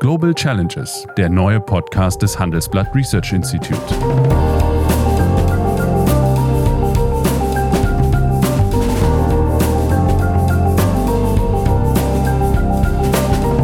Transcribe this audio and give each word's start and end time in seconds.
Global 0.00 0.32
Challenges, 0.32 1.04
der 1.16 1.28
neue 1.28 1.58
Podcast 1.58 2.22
des 2.22 2.38
Handelsblatt 2.38 2.94
Research 2.94 3.32
Institute. 3.32 3.80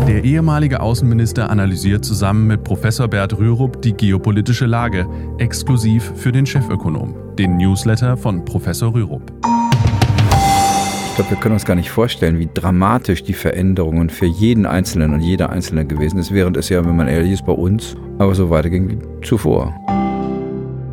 Der 0.08 0.24
ehemalige 0.24 0.80
Außenminister 0.80 1.48
analysiert 1.50 2.04
zusammen 2.04 2.48
mit 2.48 2.64
Professor 2.64 3.06
Bert 3.06 3.38
Rürup 3.38 3.80
die 3.82 3.92
geopolitische 3.92 4.66
Lage, 4.66 5.06
exklusiv 5.38 6.12
für 6.16 6.32
den 6.32 6.46
Chefökonom, 6.46 7.14
den 7.38 7.58
Newsletter 7.58 8.16
von 8.16 8.44
Professor 8.44 8.92
Rürup. 8.92 9.53
Ich 11.14 11.16
glaube, 11.16 11.30
wir 11.30 11.38
können 11.38 11.54
uns 11.54 11.64
gar 11.64 11.76
nicht 11.76 11.92
vorstellen, 11.92 12.40
wie 12.40 12.48
dramatisch 12.52 13.22
die 13.22 13.34
Veränderungen 13.34 14.10
für 14.10 14.26
jeden 14.26 14.66
Einzelnen 14.66 15.14
und 15.14 15.20
jeder 15.20 15.50
Einzelne 15.50 15.86
gewesen 15.86 16.18
ist, 16.18 16.34
während 16.34 16.56
es 16.56 16.70
ja, 16.70 16.84
wenn 16.84 16.96
man 16.96 17.06
ehrlich 17.06 17.30
ist, 17.30 17.46
bei 17.46 17.52
uns 17.52 17.94
aber 18.18 18.34
so 18.34 18.50
weiterging 18.50 18.90
wie 18.90 18.98
zuvor. 19.24 19.72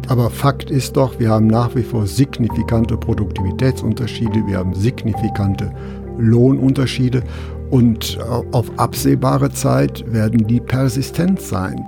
Aber 0.08 0.30
Fakt 0.30 0.70
ist 0.70 0.96
doch, 0.96 1.20
wir 1.20 1.30
haben 1.30 1.48
nach 1.48 1.74
wie 1.74 1.82
vor 1.82 2.06
signifikante 2.06 2.98
Produktivitätsunterschiede, 2.98 4.46
wir 4.46 4.60
haben 4.60 4.76
signifikante 4.76 5.74
Lohnunterschiede 6.20 7.24
und 7.72 8.20
auf 8.52 8.72
absehbare 8.78 9.50
Zeit 9.50 10.04
werden 10.06 10.46
die 10.46 10.60
persistent 10.60 11.42
sein. 11.42 11.84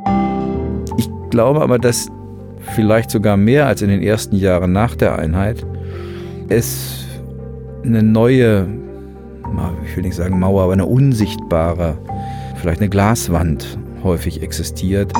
Ich 0.98 1.08
glaube 1.30 1.62
aber, 1.62 1.78
dass 1.78 2.08
vielleicht 2.74 3.12
sogar 3.12 3.38
mehr 3.38 3.68
als 3.68 3.84
in 3.84 3.90
den 3.90 4.02
ersten 4.02 4.36
Jahren 4.38 4.72
nach 4.72 4.96
der 4.96 5.20
Einheit 5.20 5.64
es 6.50 7.03
eine 7.86 8.04
neue, 8.04 8.68
ich 9.86 9.96
will 9.96 10.04
nicht 10.04 10.16
sagen 10.16 10.40
Mauer, 10.40 10.64
aber 10.64 10.74
eine 10.74 10.86
unsichtbare, 10.86 11.98
vielleicht 12.60 12.80
eine 12.80 12.90
Glaswand 12.90 13.78
häufig 14.04 14.42
existiert. 14.42 15.12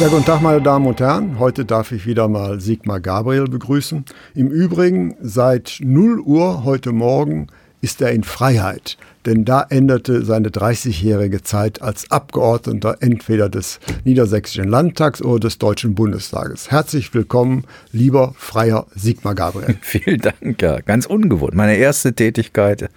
Ja, 0.00 0.08
guten 0.08 0.24
Tag, 0.24 0.42
meine 0.42 0.60
Damen 0.60 0.86
und 0.86 0.98
Herren. 1.00 1.38
Heute 1.38 1.64
darf 1.64 1.92
ich 1.92 2.06
wieder 2.06 2.26
mal 2.26 2.60
Sigmar 2.60 3.00
Gabriel 3.00 3.44
begrüßen. 3.44 4.04
Im 4.34 4.48
Übrigen, 4.48 5.14
seit 5.20 5.78
0 5.80 6.20
Uhr 6.20 6.64
heute 6.64 6.92
Morgen 6.92 7.46
ist 7.82 8.00
er 8.00 8.12
in 8.12 8.24
Freiheit 8.24 8.96
denn 9.26 9.44
da 9.44 9.64
endete 9.68 10.24
seine 10.24 10.48
30-jährige 10.48 11.42
Zeit 11.42 11.82
als 11.82 12.10
Abgeordneter 12.10 12.96
entweder 13.00 13.48
des 13.48 13.78
Niedersächsischen 14.04 14.68
Landtags 14.68 15.22
oder 15.22 15.40
des 15.40 15.58
Deutschen 15.58 15.94
Bundestages. 15.94 16.70
Herzlich 16.70 17.14
willkommen, 17.14 17.64
lieber 17.92 18.34
freier 18.36 18.86
Sigmar 18.94 19.34
Gabriel. 19.34 19.76
Vielen 19.82 20.20
Dank, 20.20 20.60
ja, 20.60 20.80
ganz 20.80 21.06
ungewohnt. 21.06 21.54
Meine 21.54 21.76
erste 21.76 22.12
Tätigkeit 22.12 22.88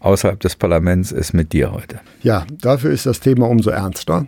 außerhalb 0.00 0.40
des 0.40 0.56
Parlaments 0.56 1.12
ist 1.12 1.32
mit 1.32 1.52
dir 1.52 1.72
heute. 1.72 2.00
Ja, 2.22 2.46
dafür 2.60 2.90
ist 2.90 3.06
das 3.06 3.20
Thema 3.20 3.48
umso 3.48 3.70
ernster. 3.70 4.26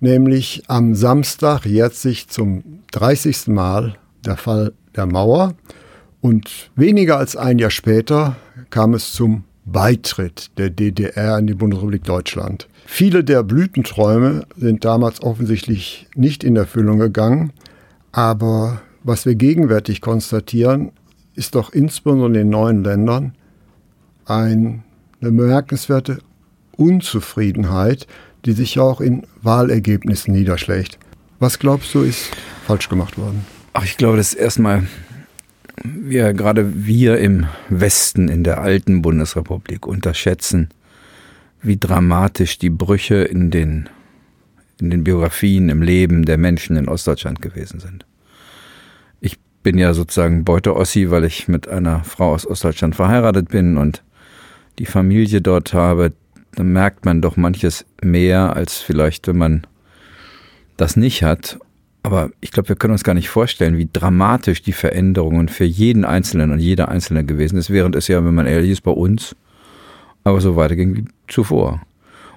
Nämlich 0.00 0.62
am 0.68 0.94
Samstag 0.94 1.66
jährt 1.66 1.94
sich 1.94 2.28
zum 2.28 2.82
30. 2.92 3.48
Mal 3.48 3.96
der 4.24 4.36
Fall 4.36 4.72
der 4.94 5.06
Mauer 5.06 5.54
und 6.20 6.70
weniger 6.76 7.18
als 7.18 7.34
ein 7.34 7.58
Jahr 7.58 7.70
später 7.70 8.36
kam 8.70 8.94
es 8.94 9.12
zum 9.12 9.44
Beitritt 9.64 10.50
der 10.58 10.70
DDR 10.70 11.38
in 11.38 11.46
die 11.46 11.54
Bundesrepublik 11.54 12.04
Deutschland. 12.04 12.68
Viele 12.86 13.22
der 13.22 13.42
Blütenträume 13.42 14.46
sind 14.56 14.84
damals 14.84 15.22
offensichtlich 15.22 16.06
nicht 16.14 16.42
in 16.42 16.56
Erfüllung 16.56 16.98
gegangen, 16.98 17.52
aber 18.12 18.80
was 19.02 19.26
wir 19.26 19.34
gegenwärtig 19.34 20.00
konstatieren, 20.00 20.92
ist 21.34 21.54
doch 21.54 21.72
insbesondere 21.72 22.28
in 22.28 22.34
den 22.34 22.48
neuen 22.50 22.82
Ländern 22.82 23.34
eine 24.24 24.82
bemerkenswerte 25.20 26.18
Unzufriedenheit, 26.76 28.06
die 28.44 28.52
sich 28.52 28.78
auch 28.78 29.00
in 29.00 29.26
Wahlergebnissen 29.42 30.32
niederschlägt. 30.32 30.98
Was 31.38 31.58
glaubst 31.58 31.94
du, 31.94 32.02
ist 32.02 32.30
falsch 32.66 32.88
gemacht 32.88 33.18
worden? 33.18 33.44
Ach, 33.72 33.84
ich 33.84 33.96
glaube, 33.96 34.16
das 34.16 34.32
ist 34.32 34.40
erstmal 34.40 34.86
wir, 35.84 36.32
gerade 36.32 36.86
wir 36.86 37.18
im 37.18 37.46
Westen, 37.68 38.28
in 38.28 38.44
der 38.44 38.60
alten 38.60 39.02
Bundesrepublik, 39.02 39.86
unterschätzen, 39.86 40.68
wie 41.62 41.76
dramatisch 41.76 42.58
die 42.58 42.70
Brüche 42.70 43.16
in 43.16 43.50
den, 43.50 43.88
in 44.80 44.90
den 44.90 45.04
Biografien, 45.04 45.68
im 45.68 45.82
Leben 45.82 46.24
der 46.24 46.38
Menschen 46.38 46.76
in 46.76 46.88
Ostdeutschland 46.88 47.42
gewesen 47.42 47.80
sind. 47.80 48.06
Ich 49.20 49.38
bin 49.62 49.78
ja 49.78 49.94
sozusagen 49.94 50.44
Beute-Ossi, 50.44 51.10
weil 51.10 51.24
ich 51.24 51.48
mit 51.48 51.68
einer 51.68 52.04
Frau 52.04 52.32
aus 52.32 52.46
Ostdeutschland 52.46 52.94
verheiratet 52.94 53.48
bin 53.48 53.76
und 53.76 54.02
die 54.78 54.86
Familie 54.86 55.40
dort 55.40 55.74
habe. 55.74 56.12
Da 56.54 56.62
merkt 56.62 57.04
man 57.04 57.20
doch 57.20 57.36
manches 57.36 57.84
mehr, 58.02 58.54
als 58.56 58.78
vielleicht, 58.78 59.26
wenn 59.26 59.38
man 59.38 59.66
das 60.76 60.96
nicht 60.96 61.22
hat. 61.22 61.58
Aber 62.08 62.30
ich 62.40 62.52
glaube, 62.52 62.70
wir 62.70 62.76
können 62.76 62.92
uns 62.92 63.04
gar 63.04 63.12
nicht 63.12 63.28
vorstellen, 63.28 63.76
wie 63.76 63.86
dramatisch 63.92 64.62
die 64.62 64.72
Veränderungen 64.72 65.48
für 65.48 65.64
jeden 65.64 66.06
Einzelnen 66.06 66.52
und 66.52 66.58
jeder 66.58 66.88
Einzelne 66.88 67.22
gewesen 67.22 67.58
ist, 67.58 67.68
während 67.68 67.94
es 67.96 68.08
ja, 68.08 68.24
wenn 68.24 68.34
man 68.34 68.46
ehrlich 68.46 68.70
ist, 68.70 68.80
bei 68.80 68.92
uns 68.92 69.36
aber 70.24 70.40
so 70.40 70.56
weiterging 70.56 70.96
wie 70.96 71.04
zuvor. 71.26 71.82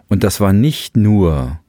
Und 0.10 0.26
das 0.26 0.42
war 0.42 0.52
nicht 0.52 0.98
nur 0.98 1.62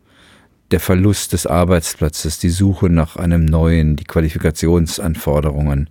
der 0.73 0.81
Verlust 0.81 1.33
des 1.33 1.47
Arbeitsplatzes, 1.47 2.41
die 2.41 2.49
Suche 2.49 2.91
nach 2.91 3.15
einem 3.15 3.45
neuen, 3.45 3.95
die 3.95 4.05
Qualifikationsanforderungen, 4.05 5.89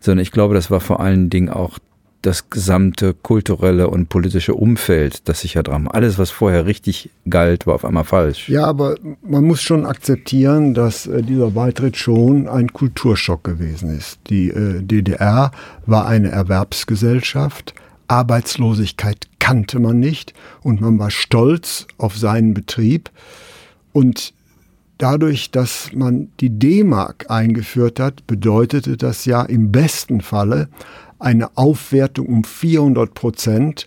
sondern 0.00 0.24
ich 0.24 0.32
glaube, 0.32 0.54
das 0.54 0.72
war 0.72 0.80
vor 0.80 0.98
allen 0.98 1.30
Dingen 1.30 1.48
auch 1.48 1.78
das 2.26 2.50
gesamte 2.50 3.14
kulturelle 3.14 3.88
und 3.88 4.08
politische 4.08 4.54
Umfeld, 4.54 5.28
das 5.28 5.42
sich 5.42 5.54
ja 5.54 5.62
dran. 5.62 5.86
Alles, 5.86 6.18
was 6.18 6.30
vorher 6.30 6.66
richtig 6.66 7.10
galt, 7.30 7.66
war 7.66 7.76
auf 7.76 7.84
einmal 7.84 8.04
falsch. 8.04 8.48
Ja, 8.48 8.64
aber 8.66 8.96
man 9.22 9.44
muss 9.44 9.62
schon 9.62 9.86
akzeptieren, 9.86 10.74
dass 10.74 11.06
äh, 11.06 11.22
dieser 11.22 11.52
Beitritt 11.52 11.96
schon 11.96 12.48
ein 12.48 12.72
Kulturschock 12.72 13.44
gewesen 13.44 13.96
ist. 13.96 14.18
Die 14.28 14.48
äh, 14.48 14.82
DDR 14.82 15.52
war 15.86 16.06
eine 16.06 16.30
Erwerbsgesellschaft. 16.30 17.74
Arbeitslosigkeit 18.08 19.28
kannte 19.38 19.78
man 19.78 20.00
nicht 20.00 20.34
und 20.62 20.80
man 20.80 20.98
war 20.98 21.10
stolz 21.10 21.86
auf 21.96 22.16
seinen 22.16 22.54
Betrieb. 22.54 23.10
Und 23.92 24.34
dadurch, 24.98 25.50
dass 25.50 25.90
man 25.92 26.28
die 26.40 26.50
D-Mark 26.50 27.26
eingeführt 27.28 28.00
hat, 28.00 28.26
bedeutete 28.26 28.96
das 28.96 29.24
ja 29.24 29.42
im 29.42 29.72
besten 29.72 30.20
Falle 30.20 30.68
eine 31.18 31.56
Aufwertung 31.56 32.26
um 32.26 32.44
400 32.44 33.14
Prozent 33.14 33.86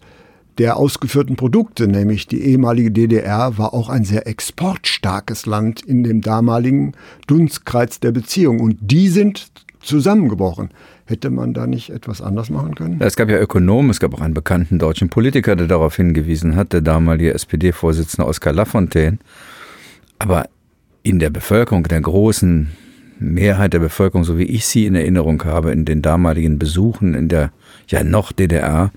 der 0.58 0.76
ausgeführten 0.76 1.38
Produkte, 1.38 1.88
nämlich 1.88 2.28
die 2.28 2.42
ehemalige 2.42 2.92
DDR 2.92 3.58
war 3.58 3.74
auch 3.74 3.88
ein 3.88 4.04
sehr 4.04 4.28
exportstarkes 4.28 5.46
Land 5.46 5.82
in 5.82 6.04
dem 6.04 6.22
damaligen 6.22 6.92
Dunstkreis 7.28 8.02
der 8.02 8.12
Beziehungen 8.12 8.60
und 8.60 8.78
die 8.82 9.08
sind 9.08 9.52
zusammengebrochen. 9.80 10.70
Hätte 11.06 11.30
man 11.30 11.54
da 11.54 11.66
nicht 11.66 11.90
etwas 11.90 12.22
anders 12.22 12.50
machen 12.50 12.76
können? 12.76 12.98
Es 13.00 13.16
gab 13.16 13.30
ja 13.30 13.40
Ökonomen, 13.40 13.90
es 13.90 14.02
gab 14.02 14.14
auch 14.14 14.22
einen 14.22 14.34
bekannten 14.34 14.78
deutschen 14.78 15.10
Politiker, 15.10 15.56
der 15.56 15.68
darauf 15.68 15.96
hingewiesen 15.96 16.56
hat, 16.58 16.74
der 16.74 16.82
damalige 16.82 17.34
SPD-Vorsitzende 17.34 18.28
Oskar 18.28 18.54
Lafontaine. 18.54 19.18
Aber 20.20 20.50
in 21.10 21.18
der 21.18 21.32
Bevölkerung, 21.32 21.84
der 21.86 22.02
großen 22.02 22.70
Mehrheit 23.18 23.74
der 23.74 23.80
Bevölkerung, 23.80 24.24
so 24.24 24.38
wie 24.38 24.44
ich 24.44 24.68
sie 24.68 24.86
in 24.86 24.94
Erinnerung 24.94 25.44
habe, 25.44 25.72
in 25.72 25.84
den 25.84 26.04
damaligen 26.04 26.60
Besuchen 26.60 27.16
in 27.16 27.28
der 27.30 27.52
ja 27.88 28.04
noch 28.04 28.32
DDR, 28.32 28.92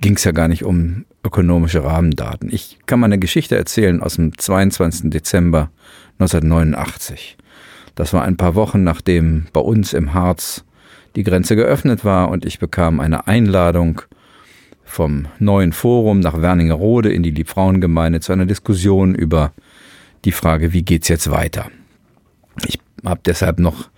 ging 0.00 0.16
es 0.16 0.24
ja 0.24 0.32
gar 0.32 0.48
nicht 0.48 0.64
um 0.64 1.04
ökonomische 1.22 1.84
Rahmendaten. 1.84 2.48
Ich 2.50 2.78
kann 2.86 3.00
mal 3.00 3.06
eine 3.06 3.18
Geschichte 3.18 3.54
erzählen 3.54 4.02
aus 4.02 4.16
dem 4.16 4.36
22. 4.36 5.10
Dezember 5.10 5.70
1989. 6.18 7.36
Das 7.94 8.14
war 8.14 8.22
ein 8.22 8.38
paar 8.38 8.54
Wochen 8.54 8.82
nachdem 8.82 9.44
bei 9.52 9.60
uns 9.60 9.92
im 9.92 10.14
Harz 10.14 10.64
die 11.16 11.22
Grenze 11.22 11.54
geöffnet 11.54 12.02
war 12.02 12.30
und 12.30 12.46
ich 12.46 12.58
bekam 12.60 12.98
eine 12.98 13.26
Einladung 13.26 14.00
vom 14.84 15.26
neuen 15.38 15.74
Forum 15.74 16.20
nach 16.20 16.40
Werningerode 16.40 17.12
in 17.12 17.22
die 17.22 17.30
Liebfrauengemeinde 17.30 18.20
zu 18.20 18.32
einer 18.32 18.46
Diskussion 18.46 19.14
über 19.14 19.52
die 20.24 20.32
Frage, 20.32 20.72
wie 20.72 20.82
geht's 20.82 21.08
jetzt 21.08 21.30
weiter. 21.30 21.70
Ich 22.66 22.78
habe 23.04 23.20
deshalb 23.24 23.58
noch 23.58 23.88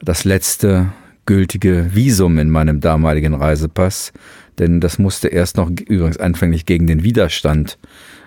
das 0.00 0.24
letzte 0.24 0.92
gültige 1.24 1.90
Visum 1.94 2.38
in 2.38 2.50
meinem 2.50 2.80
damaligen 2.80 3.34
Reisepass, 3.34 4.12
denn 4.58 4.80
das 4.80 4.98
musste 4.98 5.28
erst 5.28 5.56
noch 5.56 5.70
übrigens 5.70 6.18
anfänglich 6.18 6.66
gegen 6.66 6.86
den 6.86 7.02
Widerstand 7.02 7.78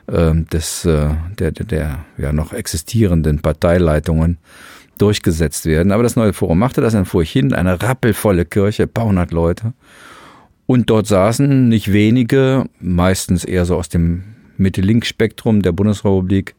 äh, 0.07 0.33
des 0.35 0.85
äh, 0.85 1.09
der, 1.39 1.51
der, 1.51 1.65
der 1.65 2.05
ja 2.17 2.33
noch 2.33 2.53
existierenden 2.53 3.39
Parteileitungen 3.39 4.37
durchgesetzt 4.97 5.65
werden. 5.65 5.91
Aber 5.91 6.03
das 6.03 6.17
neue 6.17 6.33
Forum 6.33 6.59
machte 6.59 6.81
das, 6.81 6.93
dann 6.93 7.05
fuhr 7.05 7.23
ich 7.23 7.31
hin, 7.31 7.53
eine 7.53 7.81
rappelvolle 7.81 8.45
Kirche, 8.45 8.85
paar 8.85 9.05
hundert 9.05 9.31
Leute. 9.31 9.73
Und 10.65 10.89
dort 10.89 11.07
saßen 11.07 11.67
nicht 11.67 11.91
wenige, 11.91 12.65
meistens 12.79 13.43
eher 13.43 13.65
so 13.65 13.75
aus 13.75 13.89
dem 13.89 14.23
Mitte-Links-Spektrum 14.57 15.61
der 15.61 15.71
Bundesrepublik, 15.71 16.53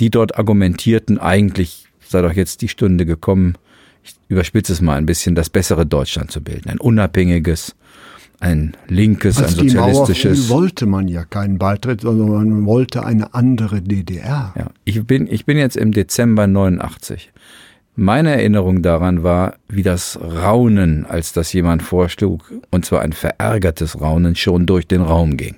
die 0.00 0.10
dort 0.10 0.38
argumentierten, 0.38 1.18
eigentlich 1.18 1.86
sei 2.00 2.22
doch 2.22 2.32
jetzt 2.32 2.62
die 2.62 2.68
Stunde 2.68 3.06
gekommen, 3.06 3.56
ich 4.02 4.14
überspitze 4.28 4.72
es 4.72 4.80
mal 4.80 4.96
ein 4.96 5.06
bisschen, 5.06 5.34
das 5.34 5.48
bessere 5.48 5.86
Deutschland 5.86 6.30
zu 6.30 6.42
bilden. 6.42 6.68
Ein 6.70 6.78
unabhängiges, 6.78 7.74
ein 8.40 8.76
linkes, 8.88 9.38
Als 9.38 9.58
ein 9.58 9.68
die 9.68 9.74
Mauer 9.74 9.94
sozialistisches. 9.94 10.48
wollte 10.48 10.86
man 10.86 11.06
ja 11.06 11.24
keinen 11.24 11.58
Beitritt, 11.58 12.00
sondern 12.00 12.28
man 12.28 12.66
wollte 12.66 13.04
eine 13.04 13.34
andere 13.34 13.80
DDR. 13.80 14.52
Ja, 14.58 14.70
ich 14.84 15.04
bin, 15.04 15.28
ich 15.30 15.46
bin 15.46 15.56
jetzt 15.56 15.76
im 15.76 15.92
Dezember 15.92 16.46
89. 16.46 17.32
Meine 17.94 18.32
Erinnerung 18.32 18.82
daran 18.82 19.22
war, 19.22 19.56
wie 19.68 19.82
das 19.82 20.18
Raunen, 20.20 21.04
als 21.04 21.32
das 21.32 21.52
jemand 21.52 21.82
vorschlug, 21.82 22.50
und 22.70 22.84
zwar 22.84 23.02
ein 23.02 23.12
verärgertes 23.12 24.00
Raunen, 24.00 24.34
schon 24.34 24.66
durch 24.66 24.86
den 24.88 25.02
Raum 25.02 25.36
ging. 25.36 25.56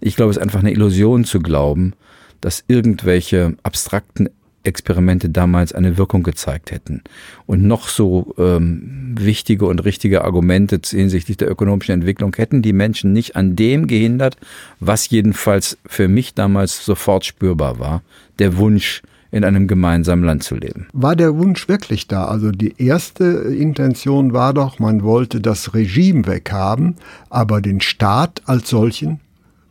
Ich 0.00 0.14
glaube, 0.14 0.30
es 0.30 0.36
ist 0.36 0.42
einfach 0.42 0.60
eine 0.60 0.72
Illusion 0.72 1.24
zu 1.24 1.40
glauben, 1.40 1.94
dass 2.40 2.64
irgendwelche 2.68 3.56
abstrakten 3.62 4.28
Experimente 4.64 5.30
damals 5.30 5.72
eine 5.72 5.96
Wirkung 5.96 6.22
gezeigt 6.22 6.70
hätten. 6.70 7.02
Und 7.46 7.62
noch 7.62 7.88
so 7.88 8.34
ähm, 8.38 9.14
wichtige 9.18 9.66
und 9.66 9.84
richtige 9.84 10.24
Argumente 10.24 10.80
hinsichtlich 10.84 11.36
der 11.36 11.50
ökonomischen 11.50 11.94
Entwicklung 11.94 12.34
hätten 12.36 12.60
die 12.60 12.72
Menschen 12.72 13.12
nicht 13.12 13.34
an 13.36 13.56
dem 13.56 13.86
gehindert, 13.86 14.36
was 14.78 15.08
jedenfalls 15.08 15.78
für 15.86 16.08
mich 16.08 16.34
damals 16.34 16.84
sofort 16.84 17.24
spürbar 17.24 17.78
war, 17.78 18.02
der 18.38 18.56
Wunsch, 18.58 19.02
in 19.30 19.44
einem 19.44 19.66
gemeinsamen 19.66 20.24
Land 20.24 20.42
zu 20.42 20.54
leben. 20.54 20.88
War 20.94 21.14
der 21.14 21.36
Wunsch 21.36 21.68
wirklich 21.68 22.08
da? 22.08 22.24
Also 22.24 22.50
die 22.50 22.74
erste 22.78 23.24
Intention 23.24 24.32
war 24.32 24.54
doch, 24.54 24.78
man 24.78 25.02
wollte 25.02 25.40
das 25.40 25.74
Regime 25.74 26.26
weghaben, 26.26 26.96
aber 27.28 27.60
den 27.60 27.80
Staat 27.80 28.42
als 28.46 28.70
solchen 28.70 29.20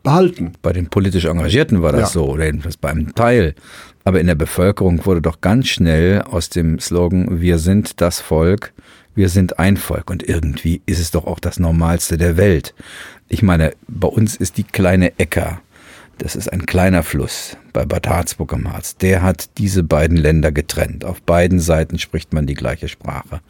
behalten. 0.07 0.53
Bei 0.61 0.71
den 0.71 0.87
politisch 0.87 1.25
Engagierten 1.25 1.81
war 1.81 1.91
das 1.91 2.01
Ja. 2.01 2.07
so, 2.07 2.25
oder 2.29 2.45
jedenfalls 2.45 2.77
beim 2.77 3.13
Teil. 3.13 3.55
Aber 4.05 4.21
in 4.21 4.27
der 4.27 4.35
Bevölkerung 4.35 5.05
wurde 5.05 5.21
doch 5.21 5.41
ganz 5.41 5.67
schnell 5.67 6.21
aus 6.21 6.49
dem 6.49 6.79
Slogan, 6.79 7.41
wir 7.41 7.57
sind 7.59 7.99
das 7.99 8.21
Volk, 8.21 8.71
wir 9.15 9.27
sind 9.27 9.59
ein 9.59 9.75
Volk. 9.75 10.09
Und 10.09 10.23
irgendwie 10.23 10.81
ist 10.85 10.99
es 10.99 11.11
doch 11.11 11.27
auch 11.27 11.39
das 11.39 11.59
Normalste 11.59 12.17
der 12.17 12.37
Welt. 12.37 12.73
Ich 13.27 13.43
meine, 13.43 13.73
bei 13.89 14.07
uns 14.07 14.37
ist 14.37 14.55
die 14.57 14.63
kleine 14.63 15.11
Ecker, 15.19 15.59
das 16.17 16.35
ist 16.35 16.51
ein 16.51 16.65
kleiner 16.65 17.03
Fluss 17.03 17.57
bei 17.73 17.85
Bad 17.85 18.07
Harzburg 18.07 18.53
am 18.53 18.71
Harz. 18.71 18.97
Der 18.97 19.21
hat 19.21 19.49
diese 19.57 19.83
beiden 19.83 20.17
Länder 20.17 20.51
getrennt. 20.51 21.05
Auf 21.05 21.21
beiden 21.21 21.59
Seiten 21.59 21.99
spricht 21.99 22.33
man 22.33 22.47
die 22.47 22.55
gleiche 22.55 22.87
Sprache. 22.87 23.41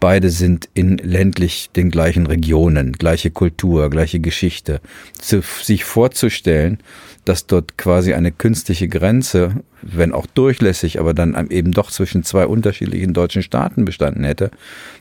Beide 0.00 0.30
sind 0.30 0.68
in 0.72 0.96
ländlich 0.98 1.70
den 1.76 1.90
gleichen 1.90 2.26
Regionen, 2.26 2.92
gleiche 2.92 3.30
Kultur, 3.30 3.90
gleiche 3.90 4.20
Geschichte. 4.20 4.80
Zu, 5.12 5.42
sich 5.42 5.84
vorzustellen, 5.84 6.78
dass 7.24 7.46
dort 7.46 7.76
quasi 7.76 8.14
eine 8.14 8.32
künstliche 8.32 8.88
Grenze, 8.88 9.62
wenn 9.92 10.12
auch 10.12 10.26
durchlässig, 10.26 10.98
aber 11.00 11.14
dann 11.14 11.48
eben 11.50 11.72
doch 11.72 11.90
zwischen 11.90 12.22
zwei 12.22 12.46
unterschiedlichen 12.46 13.12
deutschen 13.12 13.42
Staaten 13.42 13.84
bestanden 13.84 14.24
hätte, 14.24 14.50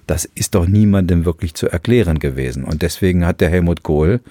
das 0.07 0.25
ist 0.35 0.55
doch 0.55 0.67
niemandem 0.67 1.25
wirklich 1.25 1.53
zu 1.53 1.67
erklären 1.67 2.19
gewesen. 2.19 2.63
Und 2.63 2.81
deswegen 2.81 3.25
hat 3.25 3.41
der 3.41 3.49
Helmut 3.49 3.83
Kohl 3.83 4.21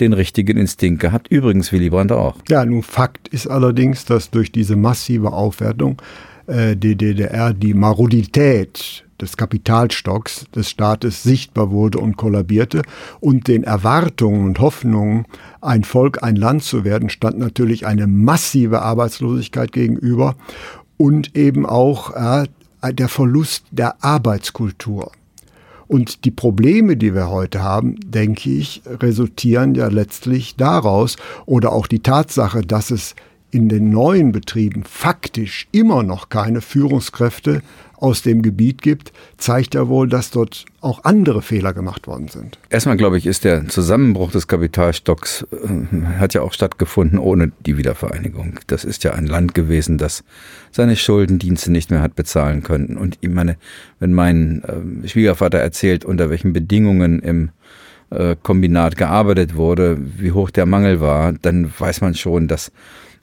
den 0.00 0.12
richtigen 0.12 0.56
Instinkt 0.56 1.00
gehabt. 1.00 1.28
Übrigens 1.28 1.72
Willy 1.72 1.90
Brandt 1.90 2.12
auch. 2.12 2.36
Ja, 2.48 2.64
nun 2.64 2.82
Fakt 2.82 3.28
ist 3.28 3.46
allerdings, 3.46 4.04
dass 4.04 4.30
durch 4.30 4.52
diese 4.52 4.76
massive 4.76 5.32
Aufwertung 5.32 6.00
äh, 6.46 6.76
die 6.76 6.96
DDR 6.96 7.52
die 7.52 7.74
Marodität 7.74 9.04
des 9.24 9.36
Kapitalstocks 9.36 10.46
des 10.54 10.70
Staates 10.70 11.22
sichtbar 11.22 11.70
wurde 11.70 11.98
und 11.98 12.16
kollabierte. 12.16 12.82
Und 13.20 13.48
den 13.48 13.64
Erwartungen 13.64 14.44
und 14.44 14.60
Hoffnungen, 14.60 15.26
ein 15.60 15.84
Volk, 15.84 16.22
ein 16.22 16.36
Land 16.36 16.62
zu 16.62 16.84
werden, 16.84 17.08
stand 17.08 17.38
natürlich 17.38 17.86
eine 17.86 18.06
massive 18.06 18.82
Arbeitslosigkeit 18.82 19.72
gegenüber 19.72 20.36
und 20.96 21.36
eben 21.36 21.66
auch 21.66 22.14
äh, 22.14 22.46
der 22.92 23.08
Verlust 23.08 23.64
der 23.70 24.04
Arbeitskultur. 24.04 25.10
Und 25.86 26.24
die 26.24 26.30
Probleme, 26.30 26.96
die 26.96 27.14
wir 27.14 27.28
heute 27.28 27.62
haben, 27.62 27.96
denke 28.00 28.50
ich, 28.50 28.82
resultieren 28.86 29.74
ja 29.74 29.88
letztlich 29.88 30.56
daraus 30.56 31.16
oder 31.46 31.72
auch 31.72 31.86
die 31.86 32.00
Tatsache, 32.00 32.62
dass 32.62 32.90
es 32.90 33.14
in 33.50 33.68
den 33.68 33.90
neuen 33.90 34.32
Betrieben 34.32 34.82
faktisch 34.82 35.68
immer 35.70 36.02
noch 36.02 36.28
keine 36.28 36.60
Führungskräfte 36.60 37.62
aus 38.04 38.20
dem 38.20 38.42
Gebiet 38.42 38.82
gibt, 38.82 39.14
zeigt 39.38 39.74
ja 39.74 39.88
wohl, 39.88 40.10
dass 40.10 40.30
dort 40.30 40.66
auch 40.82 41.04
andere 41.04 41.40
Fehler 41.40 41.72
gemacht 41.72 42.06
worden 42.06 42.28
sind. 42.28 42.58
Erstmal 42.68 42.98
glaube 42.98 43.16
ich, 43.16 43.24
ist 43.24 43.44
der 43.44 43.66
Zusammenbruch 43.66 44.30
des 44.30 44.46
Kapitalstocks 44.46 45.46
äh, 45.50 46.18
hat 46.18 46.34
ja 46.34 46.42
auch 46.42 46.52
stattgefunden 46.52 47.18
ohne 47.18 47.52
die 47.64 47.78
Wiedervereinigung. 47.78 48.60
Das 48.66 48.84
ist 48.84 49.04
ja 49.04 49.14
ein 49.14 49.26
Land 49.26 49.54
gewesen, 49.54 49.96
das 49.96 50.22
seine 50.70 50.96
Schuldendienste 50.96 51.72
nicht 51.72 51.90
mehr 51.90 52.02
hat 52.02 52.14
bezahlen 52.14 52.62
können. 52.62 52.98
Und 52.98 53.16
ich 53.22 53.30
meine, 53.30 53.56
wenn 54.00 54.12
mein 54.12 54.62
äh, 54.64 55.08
Schwiegervater 55.08 55.58
erzählt, 55.58 56.04
unter 56.04 56.28
welchen 56.28 56.52
Bedingungen 56.52 57.20
im 57.20 57.52
äh, 58.10 58.36
Kombinat 58.42 58.98
gearbeitet 58.98 59.54
wurde, 59.54 59.96
wie 59.98 60.32
hoch 60.32 60.50
der 60.50 60.66
Mangel 60.66 61.00
war, 61.00 61.32
dann 61.32 61.72
weiß 61.78 62.02
man 62.02 62.14
schon, 62.14 62.48
dass 62.48 62.70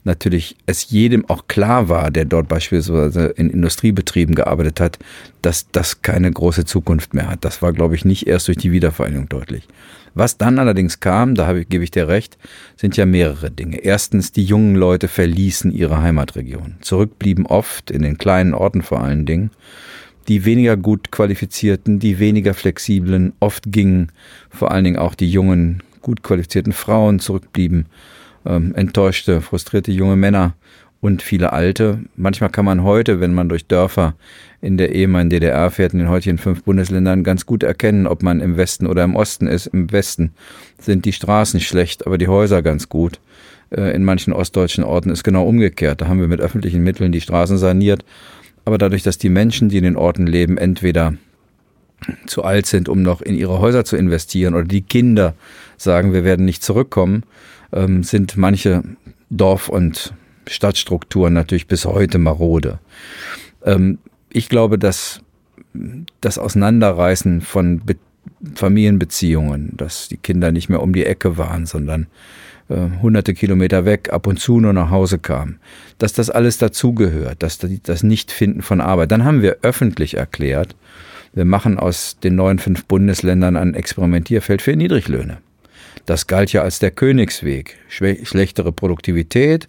natürlich 0.04 0.56
es 0.66 0.90
jedem 0.90 1.28
auch 1.28 1.46
klar 1.46 1.88
war, 1.88 2.10
der 2.10 2.24
dort 2.24 2.48
beispielsweise 2.48 3.26
in 3.26 3.50
Industriebetrieben 3.50 4.34
gearbeitet 4.34 4.80
hat, 4.80 4.98
dass 5.42 5.70
das 5.70 6.02
keine 6.02 6.30
große 6.30 6.64
Zukunft 6.64 7.14
mehr 7.14 7.28
hat. 7.28 7.44
Das 7.44 7.62
war, 7.62 7.72
glaube 7.72 7.94
ich, 7.94 8.04
nicht 8.04 8.26
erst 8.26 8.48
durch 8.48 8.58
die 8.58 8.72
Wiedervereinigung 8.72 9.28
deutlich. 9.28 9.68
Was 10.14 10.36
dann 10.36 10.58
allerdings 10.58 11.00
kam, 11.00 11.34
da 11.34 11.54
ich, 11.56 11.68
gebe 11.68 11.84
ich 11.84 11.90
dir 11.90 12.08
recht, 12.08 12.36
sind 12.76 12.96
ja 12.96 13.06
mehrere 13.06 13.50
Dinge. 13.50 13.78
Erstens, 13.78 14.32
die 14.32 14.44
jungen 14.44 14.74
Leute 14.74 15.08
verließen 15.08 15.72
ihre 15.72 16.02
Heimatregion. 16.02 16.74
Zurückblieben 16.82 17.46
oft 17.46 17.90
in 17.90 18.02
den 18.02 18.18
kleinen 18.18 18.52
Orten 18.52 18.82
vor 18.82 19.00
allen 19.00 19.24
Dingen. 19.24 19.50
Die 20.28 20.44
weniger 20.44 20.76
gut 20.76 21.10
qualifizierten, 21.10 21.98
die 21.98 22.18
weniger 22.18 22.54
flexiblen, 22.54 23.32
oft 23.40 23.64
gingen 23.72 24.12
vor 24.50 24.70
allen 24.70 24.84
Dingen 24.84 24.98
auch 24.98 25.14
die 25.14 25.30
jungen, 25.30 25.82
gut 26.00 26.22
qualifizierten 26.22 26.72
Frauen 26.72 27.18
zurückblieben 27.18 27.86
ähm, 28.46 28.74
enttäuschte, 28.74 29.40
frustrierte 29.40 29.92
junge 29.92 30.16
Männer 30.16 30.54
und 31.00 31.20
viele 31.20 31.52
alte. 31.52 31.98
Manchmal 32.16 32.50
kann 32.50 32.64
man 32.64 32.84
heute, 32.84 33.20
wenn 33.20 33.34
man 33.34 33.48
durch 33.48 33.66
Dörfer 33.66 34.14
in 34.60 34.78
der 34.78 34.94
ehemaligen 34.94 35.30
DDR 35.30 35.70
fährt, 35.70 35.92
in 35.92 35.98
den 35.98 36.08
heutigen 36.08 36.38
fünf 36.38 36.62
Bundesländern, 36.62 37.24
ganz 37.24 37.44
gut 37.44 37.64
erkennen, 37.64 38.06
ob 38.06 38.22
man 38.22 38.40
im 38.40 38.56
Westen 38.56 38.86
oder 38.86 39.02
im 39.02 39.16
Osten 39.16 39.48
ist. 39.48 39.66
Im 39.66 39.90
Westen 39.90 40.32
sind 40.78 41.04
die 41.04 41.12
Straßen 41.12 41.58
schlecht, 41.58 42.06
aber 42.06 42.18
die 42.18 42.28
Häuser 42.28 42.62
ganz 42.62 42.88
gut. 42.88 43.18
Äh, 43.70 43.94
in 43.96 44.04
manchen 44.04 44.32
ostdeutschen 44.32 44.84
Orten 44.84 45.10
ist 45.10 45.24
genau 45.24 45.44
umgekehrt. 45.44 46.00
Da 46.00 46.06
haben 46.06 46.20
wir 46.20 46.28
mit 46.28 46.40
öffentlichen 46.40 46.84
Mitteln 46.84 47.10
die 47.10 47.20
Straßen 47.20 47.58
saniert. 47.58 48.04
Aber 48.64 48.78
dadurch, 48.78 49.02
dass 49.02 49.18
die 49.18 49.28
Menschen, 49.28 49.68
die 49.68 49.78
in 49.78 49.84
den 49.84 49.96
Orten 49.96 50.28
leben, 50.28 50.56
entweder 50.56 51.14
zu 52.26 52.44
alt 52.44 52.66
sind, 52.66 52.88
um 52.88 53.02
noch 53.02 53.22
in 53.22 53.34
ihre 53.34 53.58
Häuser 53.58 53.84
zu 53.84 53.96
investieren, 53.96 54.54
oder 54.54 54.64
die 54.64 54.82
Kinder 54.82 55.34
sagen, 55.76 56.12
wir 56.12 56.24
werden 56.24 56.44
nicht 56.44 56.62
zurückkommen, 56.62 57.24
ähm, 57.72 58.02
sind 58.02 58.36
manche 58.36 58.82
Dorf- 59.30 59.68
und 59.68 60.14
Stadtstrukturen 60.46 61.32
natürlich 61.32 61.66
bis 61.66 61.84
heute 61.84 62.18
marode. 62.18 62.78
Ähm, 63.64 63.98
ich 64.30 64.48
glaube, 64.48 64.78
dass 64.78 65.20
das 66.20 66.38
Auseinanderreißen 66.38 67.40
von 67.40 67.80
Be 67.80 67.96
Familienbeziehungen, 68.54 69.72
dass 69.76 70.08
die 70.08 70.16
Kinder 70.16 70.52
nicht 70.52 70.68
mehr 70.68 70.82
um 70.82 70.92
die 70.92 71.06
Ecke 71.06 71.38
waren, 71.38 71.66
sondern 71.66 72.06
äh, 72.68 72.88
hunderte 73.00 73.34
Kilometer 73.34 73.84
weg, 73.84 74.12
ab 74.12 74.26
und 74.26 74.38
zu 74.38 74.60
nur 74.60 74.72
nach 74.72 74.90
Hause 74.90 75.18
kamen, 75.18 75.58
dass 75.98 76.12
das 76.12 76.30
alles 76.30 76.58
dazugehört, 76.58 77.42
dass 77.42 77.58
das 77.58 78.02
Nichtfinden 78.02 78.62
von 78.62 78.80
Arbeit. 78.80 79.10
Dann 79.10 79.24
haben 79.24 79.42
wir 79.42 79.58
öffentlich 79.62 80.16
erklärt, 80.16 80.76
wir 81.34 81.44
machen 81.44 81.78
aus 81.78 82.18
den 82.22 82.36
neuen 82.36 82.58
fünf 82.58 82.84
Bundesländern 82.84 83.56
ein 83.56 83.74
Experimentierfeld 83.74 84.62
für 84.62 84.76
Niedriglöhne. 84.76 85.38
Das 86.06 86.26
galt 86.26 86.52
ja 86.52 86.62
als 86.62 86.78
der 86.78 86.90
Königsweg. 86.90 87.76
Schlechtere 87.88 88.72
Produktivität, 88.72 89.68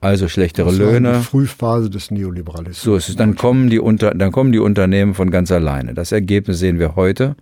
also 0.00 0.28
schlechtere 0.28 0.70
das 0.70 0.78
war 0.80 0.86
Löhne. 0.92 1.18
Die 1.18 1.24
Frühphase 1.24 1.88
des 1.88 2.10
Neoliberalismus. 2.10 2.82
So 2.82 2.96
ist 2.96 3.08
es. 3.08 3.16
Dann 3.16 3.36
kommen 3.36 3.70
die 3.70 3.78
unter, 3.78 4.14
dann 4.14 4.32
kommen 4.32 4.52
die 4.52 4.58
Unternehmen 4.58 5.14
von 5.14 5.30
ganz 5.30 5.52
alleine. 5.52 5.94
Das 5.94 6.10
Ergebnis 6.10 6.58
sehen 6.58 6.78
wir 6.78 6.96
heute. 6.96 7.36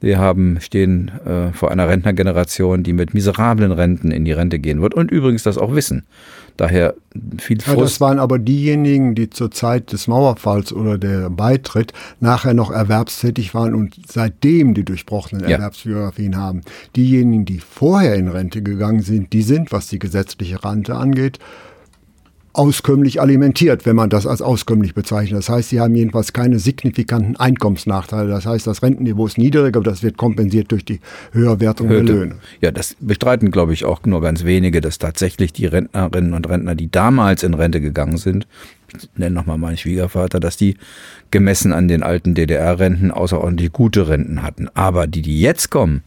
Wir 0.00 0.18
haben, 0.18 0.60
stehen 0.60 1.10
äh, 1.24 1.52
vor 1.52 1.70
einer 1.70 1.88
Rentnergeneration, 1.88 2.82
die 2.82 2.92
mit 2.92 3.14
miserablen 3.14 3.72
Renten 3.72 4.10
in 4.10 4.24
die 4.24 4.32
Rente 4.32 4.58
gehen 4.58 4.82
wird 4.82 4.94
und 4.94 5.10
übrigens 5.10 5.42
das 5.42 5.56
auch 5.56 5.74
wissen. 5.74 6.04
Daher 6.56 6.94
viel 7.38 7.60
Frust. 7.60 7.76
Ja, 7.76 7.82
das 7.82 8.00
waren 8.00 8.18
aber 8.20 8.38
diejenigen, 8.38 9.14
die 9.14 9.28
zur 9.28 9.50
Zeit 9.50 9.92
des 9.92 10.06
Mauerfalls 10.06 10.72
oder 10.72 10.98
der 10.98 11.30
Beitritt 11.30 11.92
nachher 12.20 12.54
noch 12.54 12.70
erwerbstätig 12.70 13.54
waren 13.54 13.74
und 13.74 13.96
seitdem 14.06 14.74
die 14.74 14.84
durchbrochenen 14.84 15.44
ja. 15.44 15.56
Erwerbsbiografien 15.56 16.36
haben. 16.36 16.60
Diejenigen, 16.94 17.44
die 17.44 17.58
vorher 17.58 18.14
in 18.14 18.28
Rente 18.28 18.62
gegangen 18.62 19.02
sind, 19.02 19.32
die 19.32 19.42
sind, 19.42 19.72
was 19.72 19.88
die 19.88 19.98
gesetzliche 19.98 20.62
Rente 20.62 20.94
angeht, 20.94 21.40
auskömmlich 22.54 23.20
alimentiert, 23.20 23.84
wenn 23.84 23.96
man 23.96 24.08
das 24.08 24.26
als 24.26 24.40
auskömmlich 24.40 24.94
bezeichnet. 24.94 25.38
Das 25.38 25.48
heißt, 25.48 25.70
sie 25.70 25.80
haben 25.80 25.94
jedenfalls 25.94 26.32
keine 26.32 26.60
signifikanten 26.60 27.36
Einkommensnachteile. 27.36 28.30
Das 28.30 28.46
heißt, 28.46 28.66
das 28.66 28.82
Rentenniveau 28.82 29.26
ist 29.26 29.38
niedriger, 29.38 29.78
aber 29.78 29.90
das 29.90 30.02
wird 30.02 30.16
kompensiert 30.16 30.70
durch 30.70 30.84
die 30.84 31.00
Höherwertung 31.32 31.88
Hörte. 31.88 32.04
der 32.04 32.14
Löhne. 32.14 32.34
Ja, 32.60 32.70
das 32.70 32.96
bestreiten, 33.00 33.50
glaube 33.50 33.72
ich, 33.72 33.84
auch 33.84 34.04
nur 34.06 34.20
ganz 34.22 34.44
wenige, 34.44 34.80
dass 34.80 34.98
tatsächlich 34.98 35.52
die 35.52 35.66
Rentnerinnen 35.66 36.32
und 36.32 36.48
Rentner, 36.48 36.76
die 36.76 36.90
damals 36.90 37.42
in 37.42 37.54
Rente 37.54 37.80
gegangen 37.80 38.16
sind, 38.16 38.46
ich 38.96 39.08
nenne 39.16 39.34
nochmal 39.34 39.58
meinen 39.58 39.76
Schwiegervater, 39.76 40.38
dass 40.38 40.56
die 40.56 40.76
gemessen 41.32 41.72
an 41.72 41.88
den 41.88 42.04
alten 42.04 42.34
DDR-Renten 42.34 43.10
außerordentlich 43.10 43.72
gute 43.72 44.06
Renten 44.06 44.42
hatten. 44.42 44.68
Aber 44.74 45.08
die, 45.08 45.22
die 45.22 45.40
jetzt 45.40 45.70
kommen, 45.70 46.04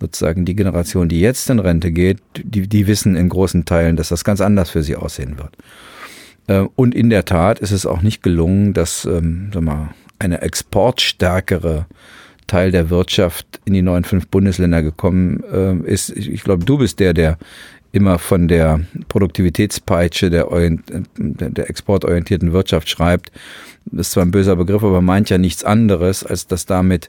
sozusagen 0.00 0.44
die 0.44 0.56
Generation, 0.56 1.08
die 1.08 1.20
jetzt 1.20 1.48
in 1.50 1.58
Rente 1.58 1.92
geht, 1.92 2.18
die, 2.36 2.68
die 2.68 2.86
wissen 2.86 3.16
in 3.16 3.28
großen 3.28 3.64
Teilen, 3.64 3.96
dass 3.96 4.08
das 4.08 4.24
ganz 4.24 4.40
anders 4.40 4.70
für 4.70 4.82
sie 4.82 4.96
aussehen 4.96 5.38
wird. 5.38 5.56
Äh, 6.46 6.68
und 6.76 6.94
in 6.94 7.10
der 7.10 7.24
Tat 7.24 7.58
ist 7.58 7.70
es 7.70 7.86
auch 7.86 8.02
nicht 8.02 8.22
gelungen, 8.22 8.74
dass 8.74 9.04
ähm, 9.04 9.50
sag 9.52 9.62
mal, 9.62 9.94
eine 10.18 10.42
exportstärkere 10.42 11.86
Teil 12.46 12.70
der 12.70 12.90
Wirtschaft 12.90 13.60
in 13.64 13.72
die 13.72 13.82
neuen 13.82 14.04
fünf 14.04 14.28
Bundesländer 14.28 14.82
gekommen 14.82 15.42
äh, 15.50 15.90
ist. 15.90 16.10
Ich 16.10 16.42
glaube, 16.44 16.64
du 16.64 16.78
bist 16.78 17.00
der, 17.00 17.14
der 17.14 17.38
immer 17.94 18.18
von 18.18 18.48
der 18.48 18.80
Produktivitätspeitsche 19.08 20.28
der, 20.28 20.48
der 21.16 21.70
exportorientierten 21.70 22.52
Wirtschaft 22.52 22.88
schreibt. 22.88 23.30
Das 23.86 24.08
ist 24.08 24.12
zwar 24.12 24.24
ein 24.24 24.32
böser 24.32 24.56
Begriff, 24.56 24.82
aber 24.82 25.00
meint 25.00 25.30
ja 25.30 25.38
nichts 25.38 25.62
anderes, 25.62 26.24
als 26.24 26.48
dass 26.48 26.66
damit 26.66 27.08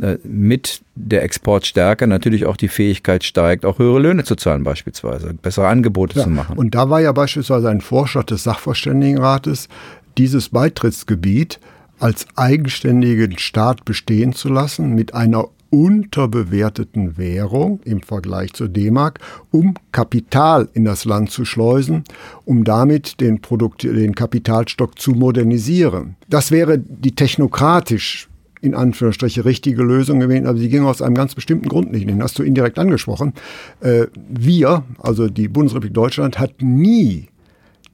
äh, 0.00 0.16
mit 0.24 0.80
der 0.94 1.22
Exportstärke 1.22 2.06
natürlich 2.06 2.46
auch 2.46 2.56
die 2.56 2.68
Fähigkeit 2.68 3.24
steigt, 3.24 3.66
auch 3.66 3.78
höhere 3.78 3.98
Löhne 3.98 4.24
zu 4.24 4.34
zahlen 4.34 4.64
beispielsweise, 4.64 5.34
bessere 5.34 5.68
Angebote 5.68 6.16
ja, 6.16 6.24
zu 6.24 6.30
machen. 6.30 6.56
Und 6.56 6.74
da 6.74 6.88
war 6.88 7.02
ja 7.02 7.12
beispielsweise 7.12 7.68
ein 7.68 7.82
Vorschlag 7.82 8.24
des 8.24 8.42
Sachverständigenrates, 8.42 9.68
dieses 10.16 10.48
Beitrittsgebiet 10.48 11.60
als 11.98 12.26
eigenständigen 12.36 13.38
Staat 13.38 13.84
bestehen 13.84 14.32
zu 14.32 14.48
lassen 14.48 14.94
mit 14.94 15.12
einer 15.12 15.48
unterbewerteten 15.72 17.16
Währung 17.16 17.80
im 17.84 18.02
Vergleich 18.02 18.52
zur 18.52 18.68
D-Mark, 18.68 19.20
um 19.50 19.74
Kapital 19.90 20.68
in 20.74 20.84
das 20.84 21.06
Land 21.06 21.30
zu 21.30 21.46
schleusen, 21.46 22.04
um 22.44 22.62
damit 22.62 23.22
den, 23.22 23.40
Produkt, 23.40 23.82
den 23.82 24.14
Kapitalstock 24.14 24.98
zu 24.98 25.12
modernisieren. 25.12 26.16
Das 26.28 26.50
wäre 26.50 26.78
die 26.78 27.12
technokratisch 27.12 28.28
in 28.60 28.74
Anführungsstriche 28.74 29.46
richtige 29.46 29.82
Lösung 29.82 30.20
gewesen, 30.20 30.46
aber 30.46 30.58
sie 30.58 30.68
ging 30.68 30.84
aus 30.84 31.00
einem 31.00 31.14
ganz 31.14 31.34
bestimmten 31.34 31.68
Grund 31.68 31.90
nicht. 31.90 32.08
Den 32.08 32.22
hast 32.22 32.38
du 32.38 32.42
indirekt 32.42 32.78
angesprochen. 32.78 33.32
Äh, 33.80 34.06
wir, 34.14 34.84
also 34.98 35.28
die 35.28 35.48
Bundesrepublik 35.48 35.94
Deutschland, 35.94 36.38
hat 36.38 36.60
nie 36.60 37.28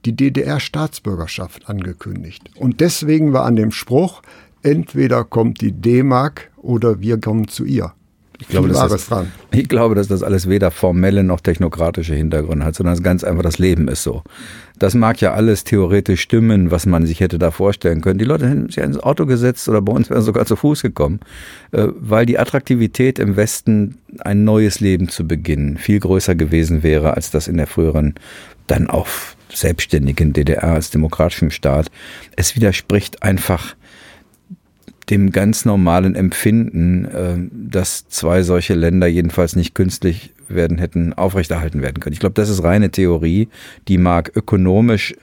die 0.05 0.15
DDR-Staatsbürgerschaft 0.15 1.69
angekündigt. 1.69 2.51
Und 2.55 2.81
deswegen 2.81 3.33
war 3.33 3.45
an 3.45 3.55
dem 3.55 3.71
Spruch, 3.71 4.21
entweder 4.69 5.23
kommt 5.23 5.61
die 5.61 5.71
D-Mark 5.71 6.51
oder 6.57 7.01
wir 7.01 7.19
kommen 7.19 7.47
zu 7.47 7.65
ihr. 7.65 7.93
Ich 8.41 8.47
glaube, 8.47 8.69
dass 8.69 8.87
das, 8.87 9.07
dran. 9.07 9.29
ich 9.51 9.67
glaube, 9.67 9.95
dass 9.95 10.07
das 10.07 10.23
alles 10.23 10.47
weder 10.47 10.71
formelle 10.71 11.25
noch 11.25 11.41
technokratische 11.41 12.15
Hintergründe 12.15 12.65
hat, 12.65 12.73
sondern 12.73 13.03
ganz 13.03 13.25
einfach 13.25 13.43
das 13.43 13.59
Leben 13.59 13.89
ist 13.89 14.03
so. 14.03 14.23
Das 14.77 14.93
mag 14.93 15.19
ja 15.19 15.33
alles 15.33 15.65
theoretisch 15.65 16.21
stimmen, 16.21 16.71
was 16.71 16.85
man 16.85 17.05
sich 17.05 17.19
hätte 17.19 17.37
da 17.37 17.51
vorstellen 17.51 17.99
können. 17.99 18.17
Die 18.17 18.23
Leute 18.25 18.47
hätten 18.47 18.69
sich 18.69 18.77
ins 18.77 18.97
Auto 18.97 19.25
gesetzt 19.25 19.67
oder 19.67 19.81
bei 19.81 19.91
uns 19.91 20.09
wären 20.09 20.21
sogar 20.21 20.45
zu 20.45 20.55
Fuß 20.55 20.83
gekommen, 20.83 21.19
äh, 21.71 21.87
weil 21.99 22.25
die 22.25 22.39
Attraktivität 22.39 23.19
im 23.19 23.35
Westen 23.35 23.97
ein 24.19 24.45
neues 24.45 24.79
Leben 24.79 25.09
zu 25.09 25.27
beginnen 25.27 25.77
viel 25.77 25.99
größer 25.99 26.35
gewesen 26.35 26.81
wäre, 26.81 27.15
als 27.15 27.31
das 27.31 27.49
in 27.49 27.57
der 27.57 27.67
früheren, 27.67 28.15
dann 28.67 28.89
auch 28.89 29.07
selbstständigen 29.53 30.31
DDR 30.31 30.75
als 30.75 30.91
demokratischem 30.91 31.51
Staat. 31.51 31.87
Es 32.37 32.55
widerspricht 32.55 33.21
einfach 33.21 33.75
dem 35.09 35.31
ganz 35.31 35.65
normalen 35.65 36.15
Empfinden, 36.15 37.05
äh, 37.05 37.37
dass 37.51 38.07
zwei 38.07 38.43
solche 38.43 38.75
Länder 38.75 39.07
jedenfalls 39.07 39.55
nicht 39.55 39.73
künstlich 39.73 40.33
werden 40.47 40.77
hätten 40.77 41.13
aufrechterhalten 41.13 41.81
werden 41.81 41.99
können. 41.99 42.13
Ich 42.13 42.19
glaube, 42.19 42.33
das 42.33 42.49
ist 42.49 42.63
reine 42.63 42.89
Theorie, 42.89 43.49
die 43.87 43.97
mag 43.97 44.31
ökonomisch 44.35 45.15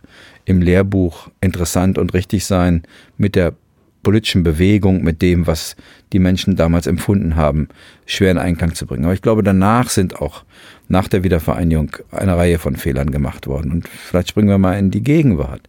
im 0.45 0.63
Lehrbuch 0.63 1.29
interessant 1.41 1.99
und 1.99 2.15
richtig 2.15 2.45
sein, 2.47 2.83
mit 3.19 3.35
der 3.35 3.55
politischen 4.03 4.45
Bewegung, 4.45 5.03
mit 5.03 5.21
dem, 5.21 5.49
was 5.49 5.75
die 6.13 6.21
Menschen 6.21 6.55
damals 6.55 6.87
empfunden 6.87 7.35
haben, 7.35 7.69
schwer 8.07 8.31
in 8.31 8.39
Einklang 8.39 8.73
zu 8.75 8.87
bringen. 8.87 9.05
Aber 9.05 9.15
ich 9.15 9.23
glaube, 9.23 9.43
danach 9.43 9.91
sind 9.91 10.21
auch 10.21 10.45
nach 10.87 11.09
der 11.09 11.25
Wiedervereinigung 11.25 11.91
eine 12.13 12.37
Reihe 12.37 12.61
von 12.61 12.77
Fehlern 12.77 13.11
gemacht 13.11 13.49
worden. 13.49 13.73
Und 13.73 13.89
vielleicht 13.89 14.29
springen 14.29 14.49
wir 14.49 14.59
mal 14.59 14.79
in 14.79 14.93
die 14.93 15.03
Gegenwart. 15.03 15.63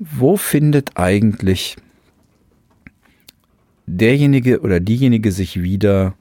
Wo 0.00 0.36
findet 0.36 0.96
eigentlich 0.96 1.76
derjenige 3.88 4.60
oder 4.60 4.80
diejenige 4.80 5.32
sich 5.32 5.62
wieder, 5.62 6.14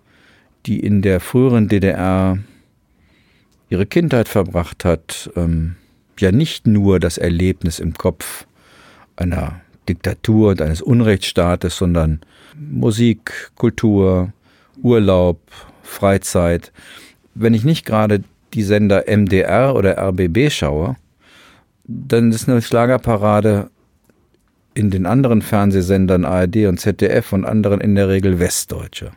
die 0.66 0.80
in 0.80 1.02
der 1.02 1.20
früheren 1.20 1.68
DDR 1.68 2.40
ihre 3.70 3.86
Kindheit 3.86 4.28
verbracht 4.28 4.86
hat, 4.86 5.30
ähm, 5.36 5.76
ja 6.20 6.32
nicht 6.32 6.66
nur 6.66 7.00
das 7.00 7.18
Erlebnis 7.18 7.80
im 7.80 7.94
Kopf 7.94 8.48
einer 9.16 9.62
Diktatur 9.88 10.52
und 10.52 10.62
eines 10.62 10.82
Unrechtsstaates, 10.82 11.78
sondern 11.78 12.22
Musik, 12.56 13.52
Kultur, 13.56 14.34
Urlaub, 14.82 15.40
Freizeit. 15.84 16.72
Wenn 17.36 17.54
ich 17.54 17.64
nicht 17.64 17.86
gerade 17.86 18.24
die 18.54 18.64
Sender 18.64 19.06
MDR 19.08 19.76
oder 19.76 19.98
RBB 19.98 20.50
schaue, 20.52 20.96
dann 21.84 22.32
ist 22.32 22.50
eine 22.50 22.62
Schlagerparade 22.62 23.70
in 24.78 24.92
den 24.92 25.08
anderen 25.08 25.42
Fernsehsendern 25.42 26.24
ARD 26.24 26.68
und 26.68 26.80
ZDF 26.80 27.34
und 27.34 27.46
anderen 27.46 27.82
in 27.82 27.96
der 27.96 28.10
Regel 28.10 28.40
Westdeutsche. 28.40 29.12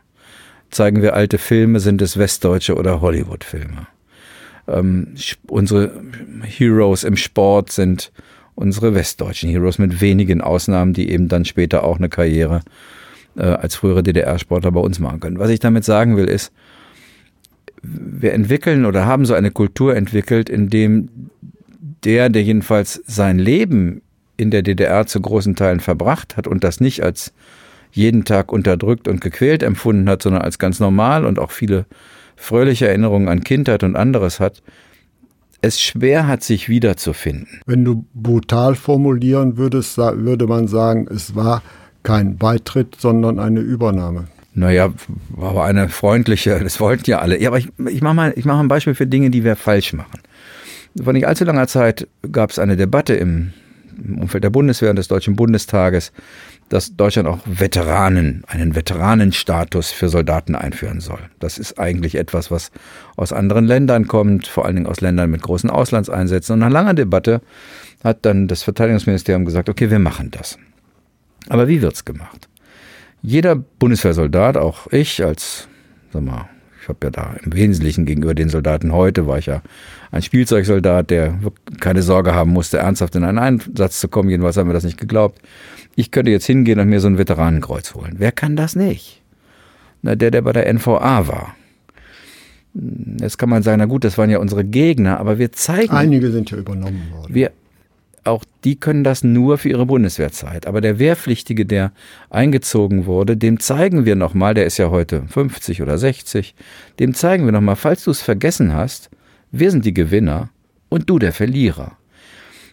Zeigen 0.71 1.03
wir 1.03 1.15
alte 1.15 1.37
Filme, 1.37 1.81
sind 1.81 2.01
es 2.01 2.17
Westdeutsche 2.17 2.77
oder 2.77 3.03
Hollywood-Filme. 3.03 3.87
Ähm, 4.67 5.15
unsere 5.49 5.93
Heroes 6.43 7.05
im 7.05 7.17
Sport 7.17 7.71
sind 7.73 8.11
unsere 8.55 8.95
westdeutschen 8.95 9.51
Heroes 9.51 9.79
mit 9.79 10.01
wenigen 10.01 10.41
Ausnahmen, 10.41 10.95
die 10.95 11.11
eben 11.11 11.29
dann 11.29 11.45
später 11.45 11.85
auch 11.85 11.99
eine 11.99 12.09
Karriere 12.09 12.63
äh, 13.37 13.43
als 13.43 13.75
frühere 13.75 14.03
DDR-Sportler 14.03 14.73
bei 14.73 14.81
uns 14.81 14.99
machen 14.99 15.21
können. 15.21 15.39
Was 15.39 15.51
ich 15.51 15.61
damit 15.61 15.85
sagen 15.85 16.17
will, 16.17 16.27
ist, 16.27 16.53
wir 17.83 18.33
entwickeln 18.33 18.87
oder 18.87 19.05
haben 19.05 19.27
so 19.27 19.35
eine 19.35 19.51
Kultur 19.51 19.95
entwickelt, 19.95 20.49
in 20.49 20.71
dem 20.71 21.31
der, 22.05 22.31
der 22.31 22.43
jedenfalls 22.43 23.03
sein 23.07 23.39
Leben 23.39 24.01
in 24.41 24.51
der 24.51 24.63
DDR 24.63 25.07
zu 25.07 25.21
großen 25.21 25.55
Teilen 25.55 25.81
verbracht 25.81 26.37
hat 26.37 26.47
und 26.47 26.65
das 26.65 26.81
nicht 26.81 27.03
als 27.03 27.33
jeden 27.93 28.25
Tag 28.25 28.53
unterdrückt 28.53 29.09
und 29.09 29.21
gequält 29.21 29.63
empfunden 29.63 30.09
hat, 30.09 30.23
sondern 30.23 30.43
als 30.43 30.59
ganz 30.59 30.81
normal 30.81 31.27
und 31.27 31.39
auch 31.39 31.51
viele 31.51 31.87
fröhliche 32.37 32.89
Erinnerungen 32.89 33.29
an 33.29 33.45
Kindheit 33.45 33.83
und 33.83 33.97
anderes 33.97 34.41
hat, 34.41 34.63
es 35.61 35.81
schwer 35.81 36.27
hat, 36.27 36.43
sich 36.43 36.69
wiederzufinden. 36.71 37.61
Wenn 37.67 37.85
du 37.85 38.07
brutal 38.15 38.75
formulieren 38.75 39.59
würdest, 39.59 39.99
würde 39.99 40.47
man 40.47 40.69
sagen, 40.69 41.07
es 41.11 41.35
war 41.35 41.63
kein 42.03 42.39
Beitritt, 42.39 42.97
sondern 42.99 43.39
eine 43.39 43.61
Übernahme. 43.61 44.29
Naja, 44.55 44.91
aber 45.37 45.65
eine 45.65 45.91
freundliche, 45.91 46.59
das 46.61 46.81
wollten 46.81 47.11
ja 47.11 47.19
alle. 47.19 47.41
Ja, 47.41 47.51
aber 47.51 47.59
ich, 47.59 47.69
ich 47.89 48.01
mache 48.01 48.15
mal, 48.15 48.35
mach 48.43 48.59
ein 48.59 48.69
Beispiel 48.69 48.95
für 48.95 49.07
Dinge, 49.07 49.31
die 49.31 49.45
wir 49.45 49.55
falsch 49.55 49.93
machen. 49.93 50.21
Vor 51.01 51.13
nicht 51.13 51.27
allzu 51.27 51.45
langer 51.45 51.69
Zeit 51.69 52.09
gab 52.33 52.51
es 52.51 52.59
eine 52.59 52.77
Debatte 52.77 53.15
im 53.15 53.53
im 54.05 54.19
Umfeld 54.19 54.45
der 54.45 54.51
Bundeswehr 54.51 54.91
und 54.91 54.97
des 54.97 55.09
Deutschen 55.09 55.37
Bundestages, 55.37 56.13
dass 56.69 56.97
Deutschland 56.97 57.29
auch 57.29 57.41
Veteranen, 57.45 58.45
einen 58.47 58.75
Veteranenstatus 58.75 59.91
für 59.91 60.09
Soldaten 60.09 60.55
einführen 60.55 61.01
soll. 61.01 61.19
Das 61.39 61.59
ist 61.59 61.79
eigentlich 61.79 62.15
etwas, 62.15 62.51
was 62.51 62.71
aus 63.17 63.33
anderen 63.33 63.67
Ländern 63.67 64.07
kommt, 64.07 64.47
vor 64.47 64.65
allen 64.65 64.77
Dingen 64.77 64.87
aus 64.87 65.01
Ländern 65.01 65.31
mit 65.31 65.43
großen 65.43 65.69
Auslandseinsätzen. 65.69 66.55
Und 66.55 66.61
nach 66.61 66.71
langer 66.71 66.95
Debatte 66.95 67.41
hat 68.05 68.25
dann 68.25 68.49
das 68.49 68.63
Verteidigungsministerium 68.63 69.45
gesagt, 69.45 69.69
okay, 69.69 69.91
wir 69.91 69.99
machen 69.99 70.31
das. 70.31 70.59
Aber 71.49 71.69
wie 71.69 71.83
wird's 71.83 72.05
gemacht? 72.05 72.49
Jeder 73.23 73.57
Bundeswehrsoldat, 73.57 74.57
auch 74.57 74.87
ich 74.93 75.25
als, 75.25 75.69
sag 76.13 76.23
mal, 76.23 76.49
habe 76.91 76.99
ja 77.05 77.11
da 77.11 77.35
im 77.43 77.53
Wesentlichen 77.53 78.07
gegenüber 78.07 78.35
den 78.35 78.49
Soldaten 78.49 78.93
heute, 78.93 79.27
war 79.27 79.39
ich 79.39 79.47
ja 79.47 79.63
ein 80.11 80.23
Spielzeugsoldat, 80.23 81.11
der 81.11 81.39
keine 81.81 82.03
Sorge 82.03 82.35
haben 82.35 82.51
musste, 82.51 82.79
ernsthaft 82.79 83.17
in 83.17 83.25
einen 83.25 83.39
Einsatz 83.39 84.01
zu 84.01 84.09
kommen. 84.09 84.29
Jedenfalls 84.29 84.57
haben 84.57 84.69
wir 84.69 84.75
das 84.75 84.85
nicht 84.85 84.99
geglaubt. 84.99 85.41
Ich 85.97 86.11
könnte 86.11 86.31
jetzt 86.31 86.47
hingehen 86.47 86.79
und 86.79 86.89
mir 86.89 87.01
so 87.01 87.09
ein 87.09 87.19
Veteranenkreuz 87.19 87.95
holen. 87.95 88.17
Wer 88.19 88.33
kann 88.33 88.57
das 88.57 88.77
nicht? 88.77 89.23
Na, 90.03 90.15
der, 90.15 90.31
der 90.31 90.43
bei 90.43 90.53
der 90.53 90.73
NVA 90.73 91.27
war. 91.27 91.55
Jetzt 93.21 93.39
kann 93.39 93.49
man 93.49 93.63
sagen, 93.63 93.79
na 93.79 93.87
gut, 93.87 94.05
das 94.05 94.17
waren 94.17 94.31
ja 94.31 94.39
unsere 94.39 94.65
Gegner, 94.65 95.19
aber 95.19 95.39
wir 95.39 95.53
zeigen. 95.53 95.93
Einige 95.93 96.31
sind 96.31 96.51
ja 96.51 96.59
übernommen 96.59 97.11
worden. 97.13 97.35
Wir, 97.35 97.51
auch 98.25 98.45
die 98.65 98.79
können 98.79 99.05
das 99.05 99.25
nur 99.25 99.59
für 99.59 99.69
ihre 99.69 99.87
Bundeswehrzeit. 99.87 100.67
Aber 100.67 100.81
der 100.81 100.99
Wehrpflichtige, 100.99 101.67
der 101.67 101.93
eingezogen 102.29 103.07
wurde, 103.07 103.37
dem 103.37 103.61
zeigen 103.61 104.05
wir 104.05 104.17
nochmal, 104.17 104.55
der 104.55 104.67
ist 104.67 104.79
ja 104.79 104.91
heute 104.91 105.23
50 105.29 105.83
oder 105.83 105.99
60, 105.99 106.55
dem 106.99 107.15
zeigen 107.15 107.45
wir 107.45 107.53
nochmal, 107.53 107.77
falls 107.77 108.05
du 108.05 108.11
es 108.11 108.23
vergessen 108.23 108.75
hast, 108.75 109.11
wir 109.51 109.71
sind 109.71 109.85
die 109.85 109.95
Gewinner 109.95 110.51
und 110.89 111.09
du 111.09 111.19
der 111.19 111.33
Verlierer. 111.33 111.97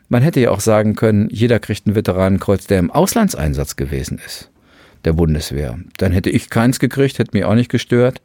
Man 0.09 0.23
hätte 0.23 0.39
ja 0.39 0.51
auch 0.51 0.61
sagen 0.61 0.95
können, 0.95 1.27
jeder 1.29 1.59
kriegt 1.59 1.85
ein 1.85 1.95
Veteranenkreuz, 1.95 2.67
der 2.67 2.79
im 2.79 2.91
Auslandseinsatz 2.91 3.75
gewesen 3.75 4.21
ist, 4.25 4.49
der 5.05 5.13
Bundeswehr. 5.13 5.77
Dann 5.97 6.11
hätte 6.11 6.29
ich 6.29 6.49
keins 6.49 6.79
gekriegt, 6.79 7.19
hätte 7.19 7.35
mich 7.35 7.45
auch 7.45 7.55
nicht 7.55 7.69
gestört. 7.69 8.21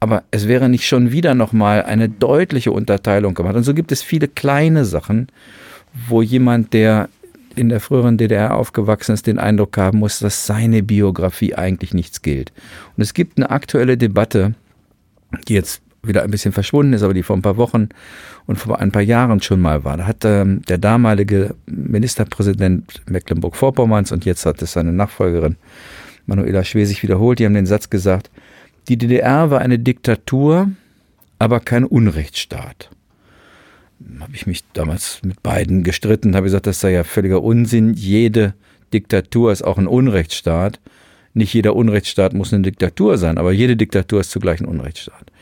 Aber 0.00 0.24
es 0.32 0.48
wäre 0.48 0.68
nicht 0.68 0.86
schon 0.86 1.12
wieder 1.12 1.34
nochmal 1.34 1.84
eine 1.84 2.08
deutliche 2.08 2.72
Unterteilung 2.72 3.34
gemacht. 3.34 3.54
Und 3.54 3.62
so 3.62 3.72
gibt 3.72 3.92
es 3.92 4.02
viele 4.02 4.26
kleine 4.26 4.84
Sachen, 4.84 5.28
wo 6.08 6.22
jemand, 6.22 6.72
der 6.72 7.08
in 7.54 7.68
der 7.68 7.80
früheren 7.80 8.16
DDR 8.16 8.56
aufgewachsen 8.56 9.12
ist, 9.12 9.26
den 9.26 9.38
Eindruck 9.38 9.76
haben 9.76 9.98
muss, 9.98 10.20
dass 10.20 10.46
seine 10.46 10.82
Biografie 10.82 11.54
eigentlich 11.54 11.92
nichts 11.92 12.22
gilt. 12.22 12.50
Und 12.96 13.02
es 13.02 13.12
gibt 13.12 13.36
eine 13.36 13.50
aktuelle 13.50 13.98
Debatte 13.98 14.54
die 15.48 15.54
jetzt 15.54 15.82
wieder 16.02 16.22
ein 16.22 16.30
bisschen 16.30 16.52
verschwunden 16.52 16.94
ist, 16.94 17.02
aber 17.02 17.14
die 17.14 17.22
vor 17.22 17.36
ein 17.36 17.42
paar 17.42 17.56
Wochen 17.56 17.88
und 18.46 18.56
vor 18.56 18.80
ein 18.80 18.90
paar 18.90 19.02
Jahren 19.02 19.40
schon 19.40 19.60
mal 19.60 19.84
war. 19.84 19.96
Da 19.96 20.06
hat 20.06 20.24
ähm, 20.24 20.62
der 20.62 20.78
damalige 20.78 21.54
Ministerpräsident 21.66 23.02
Mecklenburg-Vorpommerns 23.08 24.10
und 24.10 24.24
jetzt 24.24 24.44
hat 24.44 24.60
es 24.62 24.72
seine 24.72 24.92
Nachfolgerin 24.92 25.56
Manuela 26.26 26.64
Schwesig 26.64 27.02
wiederholt, 27.02 27.38
die 27.38 27.46
haben 27.46 27.54
den 27.54 27.66
Satz 27.66 27.88
gesagt, 27.88 28.30
die 28.88 28.96
DDR 28.96 29.50
war 29.50 29.60
eine 29.60 29.78
Diktatur, 29.78 30.70
aber 31.38 31.60
kein 31.60 31.84
Unrechtsstaat. 31.84 32.90
Habe 34.20 34.34
ich 34.34 34.46
mich 34.46 34.64
damals 34.72 35.20
mit 35.22 35.42
beiden 35.42 35.82
gestritten, 35.82 36.34
habe 36.34 36.44
gesagt, 36.44 36.66
das 36.66 36.80
sei 36.80 36.92
ja 36.92 37.04
völliger 37.04 37.42
Unsinn. 37.42 37.94
Jede 37.94 38.54
Diktatur 38.92 39.52
ist 39.52 39.62
auch 39.62 39.78
ein 39.78 39.86
Unrechtsstaat. 39.86 40.80
Nicht 41.34 41.54
jeder 41.54 41.74
Unrechtsstaat 41.74 42.34
muss 42.34 42.52
eine 42.52 42.62
Diktatur 42.62 43.16
sein, 43.16 43.38
aber 43.38 43.52
jede 43.52 43.76
Diktatur 43.76 44.20
ist 44.20 44.30
zugleich 44.30 44.60
ein 44.60 44.66
Unrechtsstaat 44.66 45.32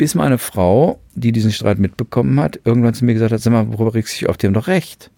bis 0.00 0.14
meine 0.14 0.38
Frau, 0.38 0.98
die 1.14 1.30
diesen 1.30 1.52
Streit 1.52 1.78
mitbekommen 1.78 2.40
hat, 2.40 2.58
irgendwann 2.64 2.94
zu 2.94 3.04
mir 3.04 3.12
gesagt 3.12 3.32
hat, 3.32 3.40
sag 3.42 3.52
mal, 3.52 3.68
worüber 3.68 3.92
regst 3.92 4.14
du 4.14 4.20
dich 4.20 4.28
auf, 4.30 4.36
haben 4.42 4.54
doch 4.54 4.66
recht. 4.66 5.10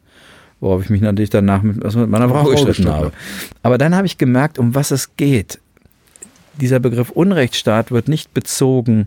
Worauf 0.59 0.83
ich 0.83 0.91
mich 0.91 1.01
natürlich 1.01 1.31
danach 1.31 1.63
mit, 1.63 1.85
also 1.85 2.01
mit 2.01 2.11
meiner 2.11 2.29
Frau, 2.29 2.43
Frau 2.43 2.51
gestritten 2.51 2.89
habe. 2.89 3.13
Aber 3.63 3.79
dann 3.79 3.95
habe 3.95 4.09
ich 4.09 4.19
gemerkt, 4.19 4.59
um 4.59 4.75
was 4.75 4.91
es 4.91 5.15
geht. 5.17 5.61
Dieser 6.61 6.81
Begriff 6.81 7.11
Unrechtsstaat 7.11 7.93
wird 7.93 8.09
nicht 8.09 8.35
bezogen 8.35 9.07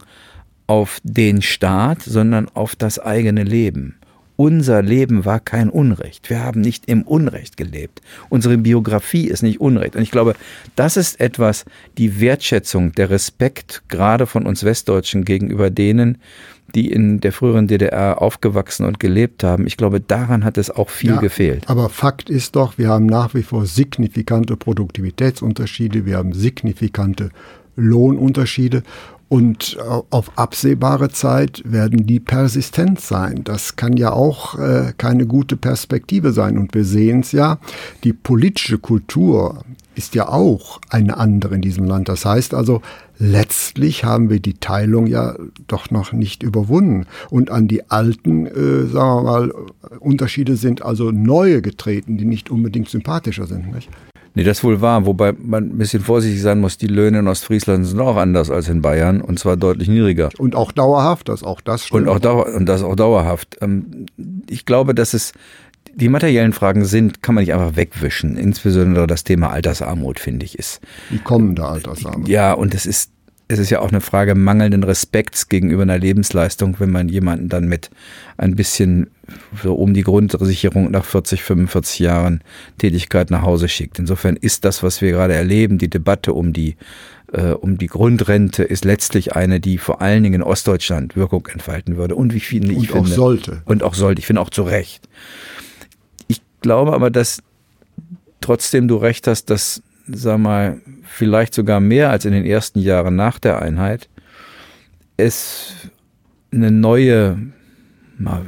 auf 0.67 1.00
den 1.03 1.41
Staat, 1.41 2.01
sondern 2.01 2.50
auf 2.50 2.75
das 2.75 3.00
eigene 3.00 3.43
Leben. 3.43 3.95
Unser 4.38 4.81
Leben 4.81 5.24
war 5.24 5.39
kein 5.39 5.69
Unrecht. 5.69 6.29
Wir 6.29 6.43
haben 6.43 6.60
nicht 6.60 6.88
im 6.88 7.03
Unrecht 7.03 7.55
gelebt. 7.55 8.01
Unsere 8.27 8.57
Biografie 8.57 9.27
ist 9.27 9.43
nicht 9.43 9.62
Unrecht. 9.62 9.95
Und 9.95 10.01
ich 10.01 10.12
glaube, 10.12 10.36
das 10.75 10.98
ist 10.98 11.22
etwas, 11.22 11.63
die 11.98 12.19
Wertschätzung, 12.19 12.91
der 12.91 13.10
Respekt 13.10 13.84
gerade 13.88 14.25
von 14.27 14.45
uns 14.45 14.65
Westdeutschen 14.65 15.24
gegenüber 15.24 15.69
denen, 15.69 16.17
die 16.74 16.91
in 16.91 17.22
der 17.22 17.31
früheren 17.31 17.67
DDR 17.67 18.22
aufgewachsen 18.22 18.86
und 18.86 19.00
gelebt 19.00 19.43
haben. 19.43 19.67
Ich 19.67 19.77
glaube, 19.77 20.01
daran 20.01 20.43
hat 20.43 20.57
es 20.57 20.69
auch 20.69 20.89
viel 20.89 21.12
ja, 21.12 21.22
gefehlt. 21.22 21.69
Aber 21.69 21.88
Fakt 21.88 22.29
ist 22.29 22.57
doch, 22.57 22.77
wir 22.77 22.89
haben 22.89 23.05
nach 23.05 23.34
wie 23.36 23.43
vor 23.43 23.65
signifikante 23.65 24.57
Produktivitätsunterschiede, 24.57 26.05
wir 26.05 26.17
haben 26.17 26.34
signifikante 26.34 27.29
Lohnunterschiede 27.77 28.84
und 29.27 29.77
äh, 29.79 30.01
auf 30.10 30.38
absehbare 30.38 31.10
Zeit 31.10 31.63
werden 31.65 32.05
die 32.05 32.20
persistent 32.20 33.00
sein. 33.01 33.41
Das 33.44 33.75
kann 33.75 33.98
ja 33.98 34.12
auch 34.12 34.58
äh, 34.60 34.94
keine 34.98 35.25
gute 35.25 35.58
Perspektive 35.58 36.32
sein. 36.32 36.58
Und 36.58 36.74
wir 36.74 36.86
sehen 36.86 37.22
es 37.22 37.32
ja, 37.32 37.58
die 38.03 38.13
politische 38.13 38.77
Kultur 38.77 39.63
ist 39.96 40.13
ja 40.13 40.27
auch 40.27 40.79
eine 40.89 41.17
andere 41.17 41.55
in 41.55 41.62
diesem 41.62 41.86
Land. 41.86 42.10
Das 42.10 42.25
heißt 42.25 42.53
also, 42.53 42.82
letztlich 43.17 44.03
haben 44.03 44.29
wir 44.29 44.39
die 44.39 44.55
Teilung 44.55 45.08
ja 45.08 45.36
doch 45.67 45.89
noch 45.89 46.12
nicht 46.12 46.44
überwunden. 46.44 47.08
Und 47.29 47.50
an 47.50 47.67
die 47.67 47.89
alten, 47.89 48.46
äh, 48.46 48.86
sagen 48.86 48.94
wir 48.94 49.24
mal, 49.24 49.53
Unterschiede 50.00 50.55
sind 50.55 50.84
also 50.84 51.12
neue 51.12 51.62
getreten, 51.62 52.17
die 52.17 52.25
nicht 52.25 52.51
unbedingt 52.51 52.89
sympathischer 52.89 53.48
sind. 53.48 53.74
Nicht? 53.74 53.89
Nee, 54.36 54.44
das 54.44 54.58
ist 54.60 54.63
wohl 54.65 54.82
wahr, 54.82 55.06
wobei 55.06 55.34
man 55.34 55.70
ein 55.70 55.77
bisschen 55.77 56.04
vorsichtig 56.04 56.42
sein 56.42 56.60
muss. 56.60 56.77
Die 56.77 56.88
Löhne 56.88 57.20
in 57.20 57.27
Ostfriesland 57.27 57.86
sind 57.86 58.00
auch 58.01 58.18
anders 58.18 58.51
als 58.51 58.68
in 58.68 58.82
Bayern 58.82 59.22
und 59.22 59.39
zwar 59.39 59.56
deutlich 59.56 59.88
niedriger. 59.88 60.30
Und 60.38 60.56
auch 60.56 60.74
dauerhaft, 60.74 61.30
das 61.30 61.42
auch 61.42 61.62
das 61.62 61.86
stimmt. 61.86 62.01
Und 62.01 62.10
auch 62.10 62.20
dauer, 62.20 62.54
und 62.54 62.65
das 62.65 62.84
auch 62.84 62.96
dauerhaft. 62.96 63.58
Ähm, 63.62 64.08
ich 64.50 64.65
glaube, 64.65 64.94
dass 64.94 65.13
es 65.13 65.32
die 65.94 66.10
materiellen 66.10 66.51
Fragen 66.51 66.84
sind, 66.84 67.22
kann 67.22 67.36
man 67.36 67.44
nicht 67.44 67.54
einfach 67.54 67.77
wegwischen. 67.77 68.36
Insbesondere 68.36 69.08
das 69.08 69.24
Thema 69.24 69.51
Altersarmut, 69.51 70.20
finde 70.20 70.46
ich, 70.46 70.60
ist. 70.60 70.82
Die 71.10 71.20
kommende 71.20 71.65
Altersarmut. 71.65 72.27
Ja, 72.27 72.51
und 72.51 72.75
es 72.75 72.86
ist 72.86 73.12
es 73.47 73.59
ist 73.59 73.69
ja 73.69 73.79
auch 73.79 73.89
eine 73.89 74.01
Frage 74.01 74.33
mangelnden 74.33 74.83
Respekts 74.83 75.49
gegenüber 75.49 75.83
einer 75.83 75.99
Lebensleistung, 75.99 76.79
wenn 76.79 76.89
man 76.89 77.09
jemanden 77.09 77.47
dann 77.47 77.67
mit 77.67 77.91
ein 78.37 78.55
bisschen 78.55 79.07
so 79.61 79.75
um 79.75 79.93
die 79.93 80.01
Grundsicherung 80.01 80.89
nach 80.89 81.05
40, 81.05 81.43
45 81.43 81.99
Jahren 81.99 82.41
Tätigkeit 82.79 83.29
nach 83.29 83.43
Hause 83.43 83.69
schickt. 83.69 83.99
Insofern 83.99 84.35
ist 84.35 84.65
das, 84.65 84.81
was 84.81 85.01
wir 85.01 85.12
gerade 85.12 85.36
erleben, 85.36 85.77
die 85.77 85.89
Debatte 85.89 86.34
um 86.34 86.53
die 86.53 86.75
äh, 87.34 87.51
um 87.51 87.77
die 87.77 87.88
Grundrente 87.88 88.63
ist 88.63 88.86
letztlich 88.86 89.36
eine, 89.36 89.60
die 89.60 89.77
vor 89.77 90.01
allen 90.01 90.23
Dingen 90.23 90.41
in 90.41 90.43
Ostdeutschland 90.43 91.15
Wirkung 91.15 91.47
entfalten 91.47 91.97
würde 91.97 92.15
und 92.15 92.34
wie 92.34 92.39
viele 92.39 92.71
ich 92.71 92.89
finde. 92.89 92.93
Und 92.93 93.05
auch 93.05 93.08
sollte. 93.08 93.62
Und 93.65 93.84
auch 93.84 93.93
sollte. 93.93 94.19
Ich 94.19 94.27
finde 94.27 94.41
auch 94.41 94.49
zu 94.49 94.63
Recht. 94.63 95.08
Ich 96.27 96.41
glaube 96.62 96.93
aber, 96.93 97.12
dass 97.12 97.41
trotzdem 98.41 98.88
du 98.88 98.97
recht 98.97 99.27
hast, 99.27 99.49
dass 99.49 99.81
sag 100.08 100.39
mal, 100.39 100.82
vielleicht 101.04 101.54
sogar 101.54 101.80
mehr 101.80 102.12
als 102.12 102.26
in 102.26 102.32
den 102.32 102.46
ersten 102.46 102.80
Jahren 102.80 103.15
nach 103.15 103.39
der 103.39 103.62
Einheit, 103.62 104.10
es 105.18 105.74
eine 106.52 106.72
neue, 106.72 107.38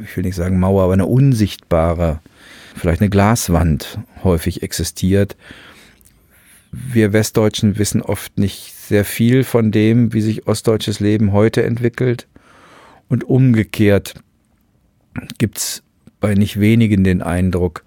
ich 0.04 0.16
will 0.16 0.24
nicht 0.24 0.36
sagen 0.36 0.60
Mauer, 0.60 0.84
aber 0.84 0.94
eine 0.94 1.06
unsichtbare, 1.06 2.20
vielleicht 2.76 3.02
eine 3.02 3.10
Glaswand 3.10 4.00
häufig 4.24 4.64
existiert. 4.64 5.36
Wir 6.72 7.14
Westdeutschen 7.14 7.78
wissen 7.78 8.02
oft 8.02 8.38
nicht 8.38 8.74
sehr 8.76 9.06
viel 9.06 9.44
von 9.44 9.72
dem, 9.72 10.14
wie 10.14 10.22
sich 10.22 10.48
ostdeutsches 10.48 11.00
Leben 11.00 11.32
heute 11.32 11.64
entwickelt. 11.64 12.28
Und 13.10 13.24
umgekehrt 13.24 14.16
gibt 15.38 15.58
es 15.58 15.84
bei 16.20 16.36
nicht 16.36 16.60
wenigen 16.60 17.04
den 17.04 17.22
Eindruck, 17.22 17.84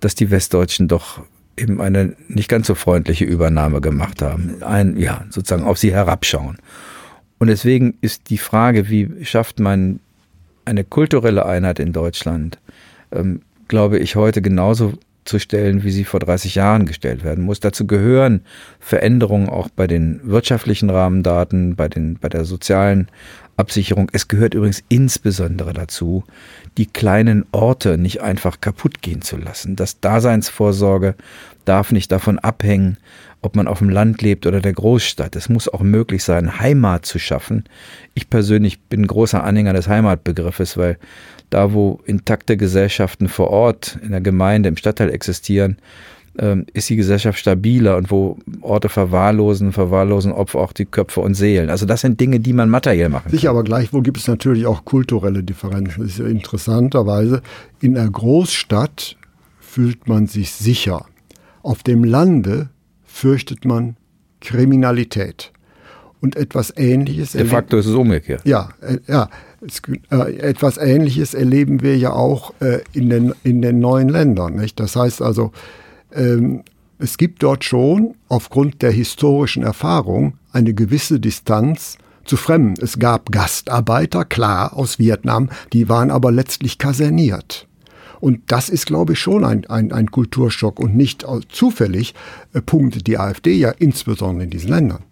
dass 0.00 0.14
die 0.14 0.30
Westdeutschen 0.30 0.88
doch 0.88 1.22
eben 1.56 1.80
eine 1.80 2.14
nicht 2.28 2.48
ganz 2.48 2.66
so 2.66 2.74
freundliche 2.74 3.24
Übernahme 3.24 3.80
gemacht 3.80 4.22
haben. 4.22 4.62
Ein, 4.62 4.96
ja, 4.96 5.24
sozusagen 5.30 5.64
auf 5.64 5.78
sie 5.78 5.92
herabschauen. 5.92 6.58
Und 7.38 7.48
deswegen 7.48 7.94
ist 8.00 8.30
die 8.30 8.38
Frage, 8.38 8.88
wie 8.88 9.24
schafft 9.24 9.60
man 9.60 10.00
eine 10.64 10.84
kulturelle 10.84 11.44
Einheit 11.44 11.78
in 11.78 11.92
Deutschland, 11.92 12.58
ähm, 13.10 13.42
glaube 13.68 13.98
ich, 13.98 14.16
heute 14.16 14.42
genauso 14.42 14.94
zu 15.24 15.38
stellen, 15.38 15.84
wie 15.84 15.90
sie 15.90 16.04
vor 16.04 16.20
30 16.20 16.54
Jahren 16.54 16.86
gestellt 16.86 17.24
werden 17.24 17.44
muss. 17.44 17.60
Dazu 17.60 17.86
gehören 17.86 18.42
Veränderungen 18.80 19.48
auch 19.48 19.68
bei 19.68 19.86
den 19.86 20.20
wirtschaftlichen 20.24 20.90
Rahmendaten, 20.90 21.76
bei, 21.76 21.88
den, 21.88 22.18
bei 22.18 22.28
der 22.28 22.44
sozialen 22.44 23.08
Absicherung. 23.56 24.10
Es 24.12 24.28
gehört 24.28 24.54
übrigens 24.54 24.82
insbesondere 24.88 25.72
dazu, 25.72 26.24
die 26.78 26.86
kleinen 26.86 27.44
Orte 27.52 27.98
nicht 27.98 28.22
einfach 28.22 28.60
kaputt 28.60 29.02
gehen 29.02 29.22
zu 29.22 29.36
lassen. 29.36 29.76
Das 29.76 30.00
Daseinsvorsorge 30.00 31.14
darf 31.64 31.92
nicht 31.92 32.10
davon 32.10 32.38
abhängen, 32.38 32.96
ob 33.42 33.56
man 33.56 33.68
auf 33.68 33.78
dem 33.78 33.90
Land 33.90 34.22
lebt 34.22 34.46
oder 34.46 34.60
der 34.60 34.72
Großstadt. 34.72 35.36
Es 35.36 35.48
muss 35.48 35.68
auch 35.68 35.80
möglich 35.80 36.24
sein, 36.24 36.60
Heimat 36.60 37.06
zu 37.06 37.18
schaffen. 37.18 37.64
Ich 38.14 38.30
persönlich 38.30 38.80
bin 38.80 39.06
großer 39.06 39.42
Anhänger 39.44 39.72
des 39.72 39.88
Heimatbegriffes, 39.88 40.76
weil 40.76 40.98
da, 41.54 41.72
wo 41.72 42.00
intakte 42.04 42.56
Gesellschaften 42.56 43.28
vor 43.28 43.50
Ort, 43.50 43.98
in 44.02 44.10
der 44.10 44.20
Gemeinde, 44.20 44.68
im 44.68 44.76
Stadtteil 44.76 45.10
existieren, 45.10 45.76
ähm, 46.38 46.64
ist 46.72 46.88
die 46.88 46.96
Gesellschaft 46.96 47.38
stabiler 47.38 47.96
und 47.96 48.10
wo 48.10 48.38
Orte 48.62 48.88
verwahrlosen, 48.88 49.72
verwahrlosen 49.72 50.32
Opfer 50.32 50.60
auch 50.60 50.72
die 50.72 50.86
Köpfe 50.86 51.20
und 51.20 51.34
Seelen. 51.34 51.68
Also 51.68 51.84
das 51.84 52.00
sind 52.00 52.20
Dinge, 52.20 52.40
die 52.40 52.54
man 52.54 52.70
materiell 52.70 53.10
machen 53.10 53.24
kann. 53.24 53.32
Sicher, 53.32 53.50
aber 53.50 53.64
gleichwohl 53.64 54.02
gibt 54.02 54.16
es 54.16 54.28
natürlich 54.28 54.66
auch 54.66 54.84
kulturelle 54.84 55.42
Differenzen. 55.42 56.02
Das 56.02 56.12
ist 56.12 56.18
ja 56.18 56.26
interessanterweise, 56.26 57.42
in 57.80 57.94
der 57.94 58.08
Großstadt 58.08 59.16
fühlt 59.60 60.08
man 60.08 60.26
sich 60.26 60.52
sicher. 60.52 61.04
Auf 61.62 61.82
dem 61.82 62.02
Lande 62.02 62.70
fürchtet 63.04 63.64
man 63.64 63.96
Kriminalität. 64.40 65.51
Und 66.22 66.36
etwas 66.36 66.72
Ähnliches. 66.76 67.32
De 67.32 67.44
facto 67.44 67.76
ist 67.76 67.86
es 67.86 67.94
umgekehrt. 67.94 68.42
Ja, 68.44 68.68
äh, 68.80 68.98
ja. 69.08 69.28
Es, 69.60 69.82
äh, 70.10 70.36
etwas 70.36 70.78
Ähnliches 70.78 71.34
erleben 71.34 71.82
wir 71.82 71.96
ja 71.96 72.12
auch 72.12 72.54
äh, 72.60 72.78
in, 72.92 73.10
den, 73.10 73.34
in 73.42 73.60
den 73.60 73.80
neuen 73.80 74.08
Ländern. 74.08 74.54
Nicht? 74.54 74.78
Das 74.78 74.94
heißt 74.94 75.20
also, 75.20 75.50
ähm, 76.12 76.62
es 77.00 77.18
gibt 77.18 77.42
dort 77.42 77.64
schon 77.64 78.14
aufgrund 78.28 78.82
der 78.82 78.92
historischen 78.92 79.64
Erfahrung 79.64 80.34
eine 80.52 80.74
gewisse 80.74 81.18
Distanz 81.18 81.98
zu 82.24 82.36
Fremden. 82.36 82.80
Es 82.80 83.00
gab 83.00 83.32
Gastarbeiter, 83.32 84.24
klar, 84.24 84.76
aus 84.76 85.00
Vietnam, 85.00 85.48
die 85.72 85.88
waren 85.88 86.12
aber 86.12 86.30
letztlich 86.30 86.78
kaserniert. 86.78 87.66
Und 88.20 88.42
das 88.46 88.68
ist, 88.68 88.86
glaube 88.86 89.14
ich, 89.14 89.18
schon 89.18 89.44
ein, 89.44 89.66
ein, 89.66 89.90
ein 89.90 90.12
Kulturschock 90.12 90.78
und 90.78 90.94
nicht 90.94 91.26
zufällig 91.48 92.14
äh, 92.52 92.60
punktet 92.60 93.08
die 93.08 93.18
AfD 93.18 93.54
ja 93.54 93.70
insbesondere 93.70 94.44
in 94.44 94.50
diesen 94.50 94.70
Ländern 94.70 95.02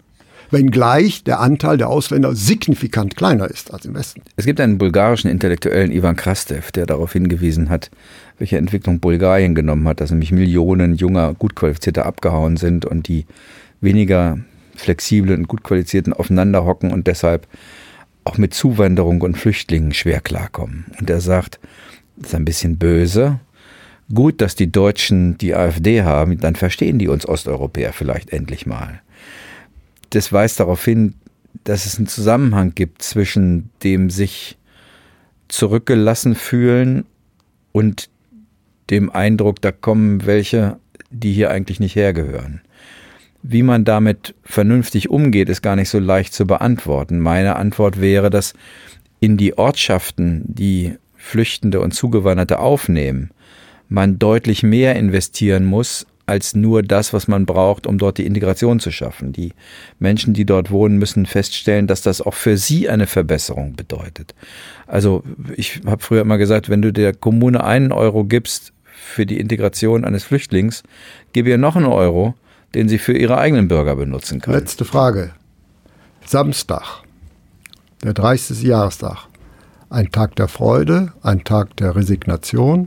wenngleich 0.51 1.25
der 1.25 1.41
Anteil 1.41 1.77
der 1.77 1.89
Ausländer 1.89 2.35
signifikant 2.35 3.17
kleiner 3.17 3.49
ist 3.49 3.73
als 3.73 3.87
im 3.87 3.95
Westen. 3.95 4.23
Es 4.37 4.47
gibt 4.47 4.61
einen 4.61 4.79
bulgarischen 4.79 5.31
Intellektuellen, 5.31 5.93
Ivan 5.93 6.17
Krastev, 6.17 6.73
der 6.73 6.87
darauf 6.87 7.13
hingewiesen 7.13 7.69
hat, 7.69 7.91
welche 8.39 8.59
Entwicklung 8.59 9.01
Bulgarien 9.01 9.55
genommen 9.55 9.87
hat, 9.87 10.01
dass 10.01 10.11
nämlich 10.11 10.33
Millionen 10.33 10.95
junger, 10.95 11.35
gut 11.35 11.55
qualifizierter 11.55 12.07
abgehauen 12.07 12.57
sind 12.57 12.85
und 12.85 13.09
die 13.09 13.27
weniger 13.81 14.39
flexiblen 14.77 15.41
und 15.41 15.49
gut 15.49 15.63
qualifizierten 15.63 16.13
aufeinander 16.13 16.65
hocken 16.65 16.93
und 16.93 17.07
deshalb 17.07 17.47
auch 18.25 18.39
mit 18.39 18.55
Zuwanderung 18.55 19.21
und 19.23 19.37
Flüchtlingen 19.37 19.93
schwer 19.93 20.21
klarkommen. 20.21 20.87
Und 20.99 21.09
er 21.11 21.21
sagt, 21.21 21.59
das 22.17 22.29
ist 22.29 22.35
ein 22.35 22.45
bisschen 22.45 22.79
böse. 22.79 23.41
Gut, 24.13 24.41
dass 24.41 24.57
die 24.57 24.71
Deutschen 24.71 25.39
die 25.39 25.55
AfD 25.55 26.03
haben, 26.03 26.39
dann 26.41 26.57
verstehen 26.57 26.99
die 26.99 27.09
uns 27.09 27.29
Osteuropäer 27.29 27.93
vielleicht 27.93 28.33
endlich 28.33 28.67
mal 28.67 29.01
das 30.11 30.33
weist 30.33 30.61
darauf 30.61 30.85
hin, 30.85 31.15
dass 31.65 31.87
es 31.87 31.99
einen 31.99 32.07
Zusammenhang 32.07 32.75
gibt 32.75 33.03
zwischen 33.03 33.71
dem 33.83 34.11
sich 34.11 34.59
zurückgelassen 35.49 36.35
fühlen 36.35 37.05
und 37.73 38.09
dem 38.91 39.11
Eindruck, 39.11 39.61
da 39.61 39.73
kommen 39.73 40.27
welche, 40.27 40.79
die 41.11 41.33
hier 41.33 41.51
eigentlich 41.51 41.81
nicht 41.81 41.97
hergehören. 41.97 42.61
Wie 43.43 43.63
man 43.63 43.85
damit 43.85 44.35
vernünftig 44.45 45.09
umgeht, 45.09 45.49
ist 45.49 45.63
gar 45.63 45.77
nicht 45.77 45.89
so 45.89 45.99
leicht 45.99 46.35
zu 46.35 46.47
beantworten. 46.47 47.19
Meine 47.21 47.57
Antwort 47.57 48.01
wäre, 48.01 48.31
dass 48.31 48.55
in 49.19 49.37
die 49.37 49.57
Ortschaften, 49.57 50.45
die 50.47 50.97
Flüchtende 51.17 51.81
und 51.81 51.93
Zugewanderte 51.93 52.59
aufnehmen, 52.59 53.31
man 53.89 54.19
deutlich 54.19 54.63
mehr 54.63 54.97
investieren 54.97 55.65
muss 55.65 56.07
als 56.31 56.55
nur 56.55 56.85
das, 56.85 57.13
was 57.13 57.27
man 57.27 57.45
braucht, 57.45 57.89
um 57.89 57.99
dort 57.99 58.17
die 58.17 58.25
Integration 58.25 58.79
zu 58.79 58.93
schaffen. 58.93 59.33
Die 59.33 59.53
Menschen, 59.99 60.33
die 60.33 60.45
dort 60.45 60.71
wohnen, 60.71 60.97
müssen 60.97 61.27
feststellen, 61.27 61.89
dass 61.89 62.03
das 62.03 62.23
auch 62.23 62.35
für 62.35 62.57
sie 62.57 62.89
eine 62.89 63.09
Verbesserung 63.09 63.75
bedeutet. 63.75 64.37
Also 64.87 65.25
ich 65.57 65.81
habe 65.85 66.01
früher 66.01 66.21
immer 66.21 66.39
gesagt, 66.39 66.69
wenn 66.69 66.83
du 66.83 66.93
der 66.93 67.15
Kommune 67.15 67.65
einen 67.65 67.91
Euro 67.91 68.23
gibst 68.25 68.73
für 68.85 69.27
die 69.27 69.41
Integration 69.41 70.05
eines 70.05 70.23
Flüchtlings, 70.23 70.85
gib 71.33 71.49
ihr 71.49 71.59
noch 71.59 71.75
einen 71.75 71.87
Euro, 71.87 72.35
den 72.77 72.89
sie 72.89 72.99
für 72.99 73.19
ihre 73.19 73.39
eigenen 73.39 73.67
Bürger 73.67 73.97
benutzen 73.97 74.41
kann. 74.41 74.55
Letzte 74.55 74.85
Frage. 74.85 75.33
Samstag, 76.25 77.03
der 78.05 78.15
30. 78.15 78.63
Jahrestag. 78.63 79.27
Ein 79.89 80.13
Tag 80.13 80.37
der 80.37 80.47
Freude, 80.47 81.13
ein 81.23 81.43
Tag 81.43 81.77
der 81.79 81.97
Resignation, 81.97 82.87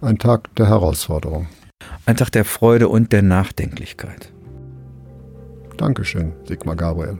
ein 0.00 0.18
Tag 0.18 0.54
der 0.54 0.68
Herausforderung. 0.68 1.48
Ein 2.06 2.16
Tag 2.16 2.32
der 2.32 2.44
Freude 2.44 2.88
und 2.88 3.12
der 3.12 3.22
Nachdenklichkeit. 3.22 4.32
Dankeschön, 5.76 6.32
Sigmar 6.44 6.74
Gabriel. 6.74 7.18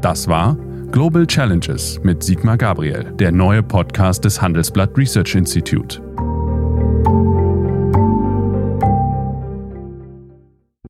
Das 0.00 0.28
war 0.28 0.56
Global 0.90 1.26
Challenges 1.26 2.00
mit 2.02 2.22
Sigmar 2.22 2.56
Gabriel, 2.56 3.12
der 3.18 3.32
neue 3.32 3.62
Podcast 3.62 4.24
des 4.24 4.40
Handelsblatt 4.40 4.96
Research 4.98 5.34
Institute. 5.34 6.03